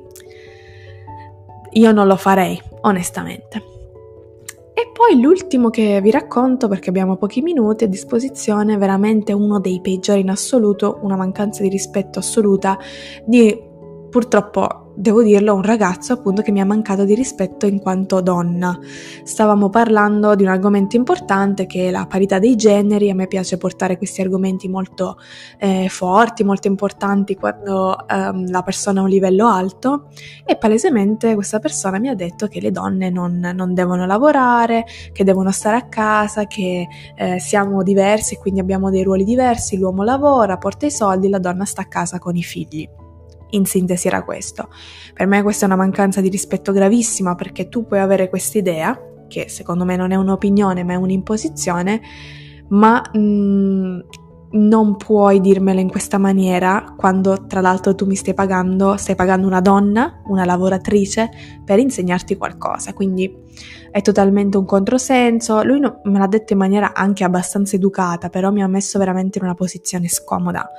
io 1.71 1.91
non 1.91 2.08
lo 2.08 2.15
farei, 2.15 2.62
onestamente. 2.81 3.75
E 4.78 4.92
poi 4.92 5.22
l'ultimo 5.22 5.70
che 5.70 6.02
vi 6.02 6.12
racconto, 6.12 6.68
perché 6.68 6.90
abbiamo 6.90 7.16
pochi 7.16 7.42
minuti 7.42 7.86
a 7.86 7.88
disposizione, 7.88 8.76
veramente 8.76 9.32
uno 9.32 9.62
dei 9.62 9.80
peggiori 9.80 10.20
in 10.20 10.30
assoluto, 10.30 11.00
una 11.02 11.16
mancanza 11.16 11.64
di 11.64 11.70
rispetto 11.70 12.20
assoluta 12.20 12.78
di 13.24 13.58
purtroppo 14.10 14.85
devo 14.95 15.21
dirlo, 15.23 15.53
un 15.53 15.62
ragazzo 15.62 16.13
appunto 16.13 16.41
che 16.41 16.51
mi 16.51 16.62
ha 16.62 16.65
mancato 16.65 17.05
di 17.05 17.13
rispetto 17.13 17.65
in 17.65 17.79
quanto 17.79 18.21
donna. 18.21 18.77
Stavamo 19.23 19.69
parlando 19.69 20.36
di 20.36 20.43
un 20.43 20.49
argomento 20.49 20.95
importante 20.95 21.65
che 21.65 21.88
è 21.88 21.91
la 21.91 22.05
parità 22.08 22.39
dei 22.39 22.55
generi, 22.55 23.10
a 23.10 23.15
me 23.15 23.27
piace 23.27 23.58
portare 23.58 23.97
questi 23.97 24.21
argomenti 24.21 24.67
molto 24.67 25.17
eh, 25.60 25.88
forti, 25.89 26.43
molto 26.43 26.67
importanti 26.67 27.36
quando 27.36 28.08
ehm, 28.08 28.49
la 28.49 28.62
persona 28.62 29.01
ha 29.01 29.03
un 29.03 29.10
livello 29.10 29.47
alto 29.47 30.08
e 30.45 30.55
palesemente 30.58 31.36
questa 31.36 31.60
persona 31.60 31.99
mi 31.99 32.10
ha 32.10 32.15
detto 32.15 32.47
che 32.47 32.62
le 32.62 32.71
donne 32.71 33.10
non, 33.10 33.39
non 33.53 33.73
devono 33.73 34.05
lavorare, 34.05 34.86
che 35.12 35.23
devono 35.23 35.51
stare 35.51 35.77
a 35.77 35.88
casa, 35.88 36.45
che 36.45 36.88
eh, 37.15 37.39
siamo 37.39 37.84
diversi, 37.84 38.38
quindi 38.38 38.60
abbiamo 38.60 38.89
dei 38.89 39.03
ruoli 39.03 39.23
diversi, 39.23 39.77
l'uomo 39.77 40.03
lavora, 40.03 40.58
porta 40.58 40.86
i 40.86 40.91
soldi, 40.91 41.29
la 41.29 41.39
donna 41.39 41.65
sta 41.65 41.81
a 41.81 41.86
casa 41.86 42.19
con 42.19 42.36
i 42.36 42.43
figli. 42.43 42.88
In 43.51 43.65
sintesi 43.65 44.08
era 44.08 44.23
questo. 44.23 44.69
Per 45.13 45.27
me 45.27 45.41
questa 45.43 45.65
è 45.65 45.67
una 45.67 45.77
mancanza 45.77 46.21
di 46.21 46.29
rispetto 46.29 46.71
gravissima 46.71 47.36
perché 47.36 47.69
tu 47.69 47.86
puoi 47.86 47.99
avere 47.99 48.29
quest'idea, 48.29 48.99
che 49.27 49.49
secondo 49.49 49.86
me 49.86 49.95
non 49.95 50.12
è 50.12 50.15
un'opinione 50.15 50.84
ma 50.84 50.93
è 50.93 50.97
un'imposizione, 50.97 52.01
ma 52.69 53.01
mh, 53.13 53.19
mm, 53.19 53.99
non 54.56 54.96
puoi 54.96 55.41
dirmelo 55.41 55.80
in 55.80 55.89
questa 55.89 56.18
maniera 56.18 56.94
quando 56.96 57.46
tra 57.46 57.62
l'altro 57.62 57.94
tu 57.94 58.06
mi 58.06 58.15
stai 58.15 58.34
pagando, 58.34 58.96
stai 58.98 59.15
pagando 59.15 59.48
una 59.48 59.62
donna, 59.62 60.22
una 60.28 60.46
lavoratrice 60.46 61.30
per 61.63 61.80
insegnarti 61.80 62.38
qualcosa, 62.38 62.94
quindi 62.94 63.44
è 63.91 64.02
totalmente 64.02 64.58
un 64.58 64.65
controsenso. 64.65 65.63
Lui 65.63 65.80
no, 65.80 66.02
me 66.04 66.20
l'ha 66.20 66.28
detto 66.28 66.54
in 66.54 66.60
maniera 66.60 66.94
anche 66.94 67.24
abbastanza 67.24 67.76
educata, 67.76 68.30
però 68.30 68.52
mi 68.52 68.63
ha 68.63 68.68
messo 68.68 68.98
veramente 68.98 69.39
in 69.39 69.46
una 69.46 69.56
posizione 69.56 70.08
scomoda. 70.08 70.70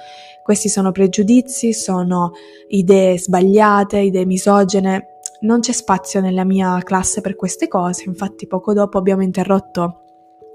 Questi 0.43 0.69
sono 0.69 0.93
pregiudizi, 0.93 1.73
sono 1.73 2.33
idee 2.69 3.19
sbagliate, 3.19 3.99
idee 3.99 4.25
misogene. 4.25 5.07
Non 5.41 5.61
c'è 5.61 5.73
spazio 5.73 6.21
nella 6.21 6.45
mia 6.45 6.79
classe 6.83 7.21
per 7.21 7.37
queste 7.37 7.69
cose, 7.69 8.05
infatti 8.07 8.47
poco 8.47 8.73
dopo 8.73 8.97
abbiamo 8.97 9.23
interrotto 9.23 10.01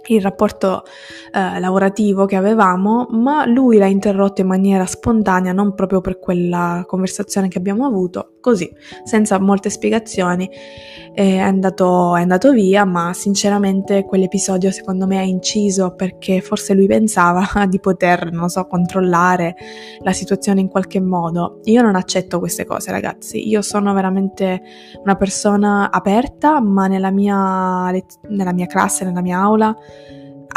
il 0.07 0.21
rapporto 0.21 0.83
eh, 1.31 1.59
lavorativo 1.59 2.25
che 2.25 2.35
avevamo, 2.35 3.07
ma 3.11 3.45
lui 3.45 3.77
l'ha 3.77 3.85
interrotto 3.85 4.41
in 4.41 4.47
maniera 4.47 4.85
spontanea, 4.85 5.53
non 5.53 5.73
proprio 5.75 6.01
per 6.01 6.19
quella 6.19 6.83
conversazione 6.87 7.47
che 7.47 7.57
abbiamo 7.57 7.85
avuto. 7.85 8.30
Così, 8.41 8.69
senza 9.03 9.39
molte 9.39 9.69
spiegazioni, 9.69 10.49
è 11.13 11.37
andato, 11.37 12.15
è 12.15 12.21
andato 12.21 12.51
via, 12.51 12.83
ma 12.83 13.13
sinceramente 13.13 14.03
quell'episodio 14.03 14.71
secondo 14.71 15.07
me 15.07 15.17
ha 15.19 15.23
inciso 15.23 15.93
perché 15.95 16.41
forse 16.41 16.73
lui 16.73 16.87
pensava 16.87 17.47
di 17.69 17.79
poter, 17.79 18.31
non 18.31 18.49
so, 18.49 18.65
controllare 18.65 19.55
la 19.99 20.11
situazione 20.11 20.59
in 20.59 20.67
qualche 20.67 20.99
modo. 20.99 21.59
Io 21.65 21.81
non 21.81 21.95
accetto 21.95 22.39
queste 22.39 22.65
cose, 22.65 22.91
ragazzi, 22.91 23.47
io 23.47 23.61
sono 23.61 23.93
veramente 23.93 24.61
una 25.03 25.15
persona 25.15 25.91
aperta, 25.91 26.59
ma 26.59 26.87
nella 26.87 27.11
mia, 27.11 27.91
nella 28.27 28.53
mia 28.53 28.65
classe, 28.65 29.05
nella 29.05 29.21
mia 29.21 29.39
aula, 29.39 29.75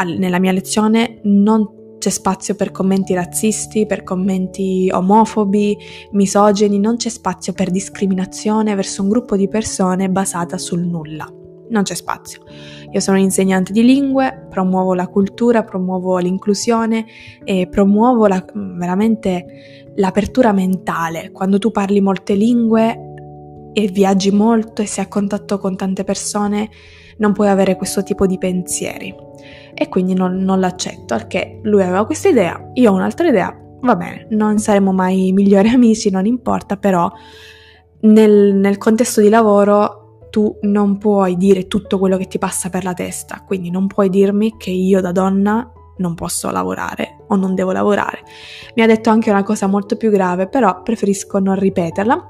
nella 0.03 0.39
mia 0.39 0.51
lezione 0.51 1.19
non 1.23 1.74
c'è 1.97 2.09
spazio 2.09 2.55
per 2.55 2.71
commenti 2.71 3.13
razzisti, 3.13 3.85
per 3.85 4.03
commenti 4.03 4.89
omofobi, 4.93 5.77
misogeni, 6.11 6.79
non 6.79 6.97
c'è 6.97 7.09
spazio 7.09 7.53
per 7.53 7.71
discriminazione 7.71 8.75
verso 8.75 9.01
un 9.01 9.09
gruppo 9.09 9.35
di 9.35 9.47
persone 9.47 10.09
basata 10.09 10.57
sul 10.57 10.81
nulla. 10.81 11.27
Non 11.67 11.81
c'è 11.81 11.95
spazio. 11.95 12.43
Io 12.91 12.99
sono 12.99 13.17
insegnante 13.17 13.71
di 13.71 13.83
lingue, 13.83 14.45
promuovo 14.49 14.93
la 14.93 15.07
cultura, 15.07 15.63
promuovo 15.63 16.17
l'inclusione 16.17 17.05
e 17.43 17.67
promuovo 17.67 18.27
la, 18.27 18.45
veramente 18.53 19.91
l'apertura 19.95 20.51
mentale. 20.51 21.31
Quando 21.31 21.57
tu 21.57 21.71
parli 21.71 22.01
molte 22.01 22.35
lingue 22.35 23.13
e 23.73 23.87
viaggi 23.87 24.31
molto 24.31 24.83
e 24.83 24.85
sei 24.85 25.05
a 25.05 25.07
contatto 25.07 25.57
con 25.57 25.75
tante 25.75 26.03
persone, 26.03 26.69
non 27.17 27.33
puoi 27.33 27.47
avere 27.47 27.75
questo 27.75 28.03
tipo 28.03 28.27
di 28.27 28.37
pensieri 28.37 29.13
e 29.75 29.89
quindi 29.89 30.13
non, 30.13 30.37
non 30.37 30.59
l'accetto, 30.59 31.17
che 31.27 31.59
lui 31.63 31.83
aveva 31.83 32.05
questa 32.05 32.29
idea, 32.29 32.71
io 32.73 32.91
ho 32.91 32.95
un'altra 32.95 33.27
idea, 33.27 33.55
va 33.81 33.95
bene, 33.95 34.27
non 34.31 34.57
saremo 34.57 34.91
mai 34.91 35.31
migliori 35.33 35.69
amici, 35.75 36.09
non 36.09 36.25
importa, 36.25 36.77
però 36.77 37.11
nel, 38.01 38.55
nel 38.55 38.77
contesto 38.77 39.21
di 39.21 39.29
lavoro 39.29 40.27
tu 40.29 40.57
non 40.61 40.97
puoi 40.97 41.37
dire 41.37 41.67
tutto 41.67 41.99
quello 41.99 42.17
che 42.17 42.27
ti 42.27 42.39
passa 42.39 42.69
per 42.69 42.83
la 42.83 42.93
testa, 42.93 43.43
quindi 43.45 43.69
non 43.69 43.87
puoi 43.87 44.09
dirmi 44.09 44.55
che 44.57 44.71
io 44.71 45.01
da 45.01 45.11
donna 45.11 45.71
non 45.97 46.13
posso 46.13 46.49
lavorare 46.51 47.23
o 47.27 47.35
non 47.35 47.55
devo 47.55 47.71
lavorare. 47.71 48.19
Mi 48.75 48.83
ha 48.83 48.87
detto 48.87 49.09
anche 49.09 49.29
una 49.29 49.43
cosa 49.43 49.67
molto 49.67 49.95
più 49.95 50.09
grave, 50.09 50.47
però 50.47 50.81
preferisco 50.81 51.39
non 51.39 51.55
ripeterla 51.55 52.29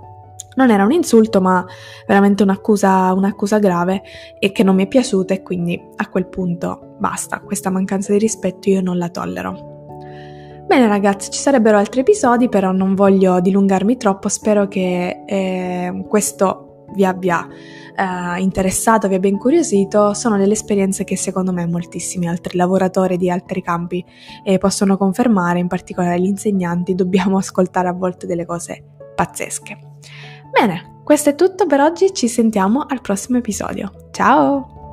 non 0.56 0.72
era 0.72 0.84
un 0.84 0.92
insulto, 0.92 1.42
ma 1.42 1.66
veramente 2.08 2.44
un'accusa, 2.44 3.14
un'accusa 3.14 3.60
grave 3.60 4.02
e 4.40 4.52
che 4.52 4.64
non 4.64 4.76
mi 4.76 4.84
è 4.84 4.88
piaciuta 4.88 5.34
e 5.34 5.42
quindi 5.42 5.82
a 5.96 6.10
quel 6.10 6.28
punto 6.28 6.96
basta, 7.00 7.42
questa 7.42 7.70
mancanza 7.70 8.12
di 8.12 8.20
rispetto 8.20 8.70
io 8.70 8.82
non 8.82 8.98
la 8.98 9.10
tollero. 9.10 9.74
Bene 10.68 10.88
ragazzi, 10.88 11.30
ci 11.30 11.40
sarebbero 11.40 11.78
altri 11.78 12.00
episodi, 12.00 12.50
però 12.50 12.72
non 12.72 12.96
voglio 12.96 13.40
dilungarmi 13.40 13.98
troppo, 13.98 14.30
spero 14.30 14.68
che 14.68 15.24
eh, 15.26 16.06
questo 16.08 16.88
vi 16.96 17.06
abbia 17.06 17.48
eh, 17.96 18.42
interessato, 18.42 19.08
vi 19.08 19.14
abbia 19.14 19.30
incuriosito, 19.30 20.16
sono 20.16 20.38
delle 20.38 20.54
esperienze 20.54 21.04
che 21.04 21.18
secondo 21.18 21.52
me 21.52 21.68
moltissimi 21.68 22.28
altri 22.28 22.58
lavoratori 22.58 23.18
di 23.18 23.30
altri 23.30 23.62
campi 23.62 24.04
eh, 24.44 24.58
possono 24.58 24.98
confermare, 24.98 25.60
in 25.60 25.68
particolare 25.68 26.20
gli 26.20 26.26
insegnanti, 26.26 26.96
dobbiamo 26.96 27.38
ascoltare 27.38 27.88
a 27.88 27.94
volte 27.94 28.26
delle 28.26 28.46
cose 28.46 28.84
pazzesche. 29.14 29.85
Bene, 30.58 31.02
questo 31.04 31.32
è 31.32 31.36
tutto 31.36 31.66
per 31.66 31.82
oggi, 31.82 32.14
ci 32.14 32.30
sentiamo 32.30 32.86
al 32.88 33.02
prossimo 33.02 33.38
episodio. 33.40 34.08
Ciao! 34.12 34.85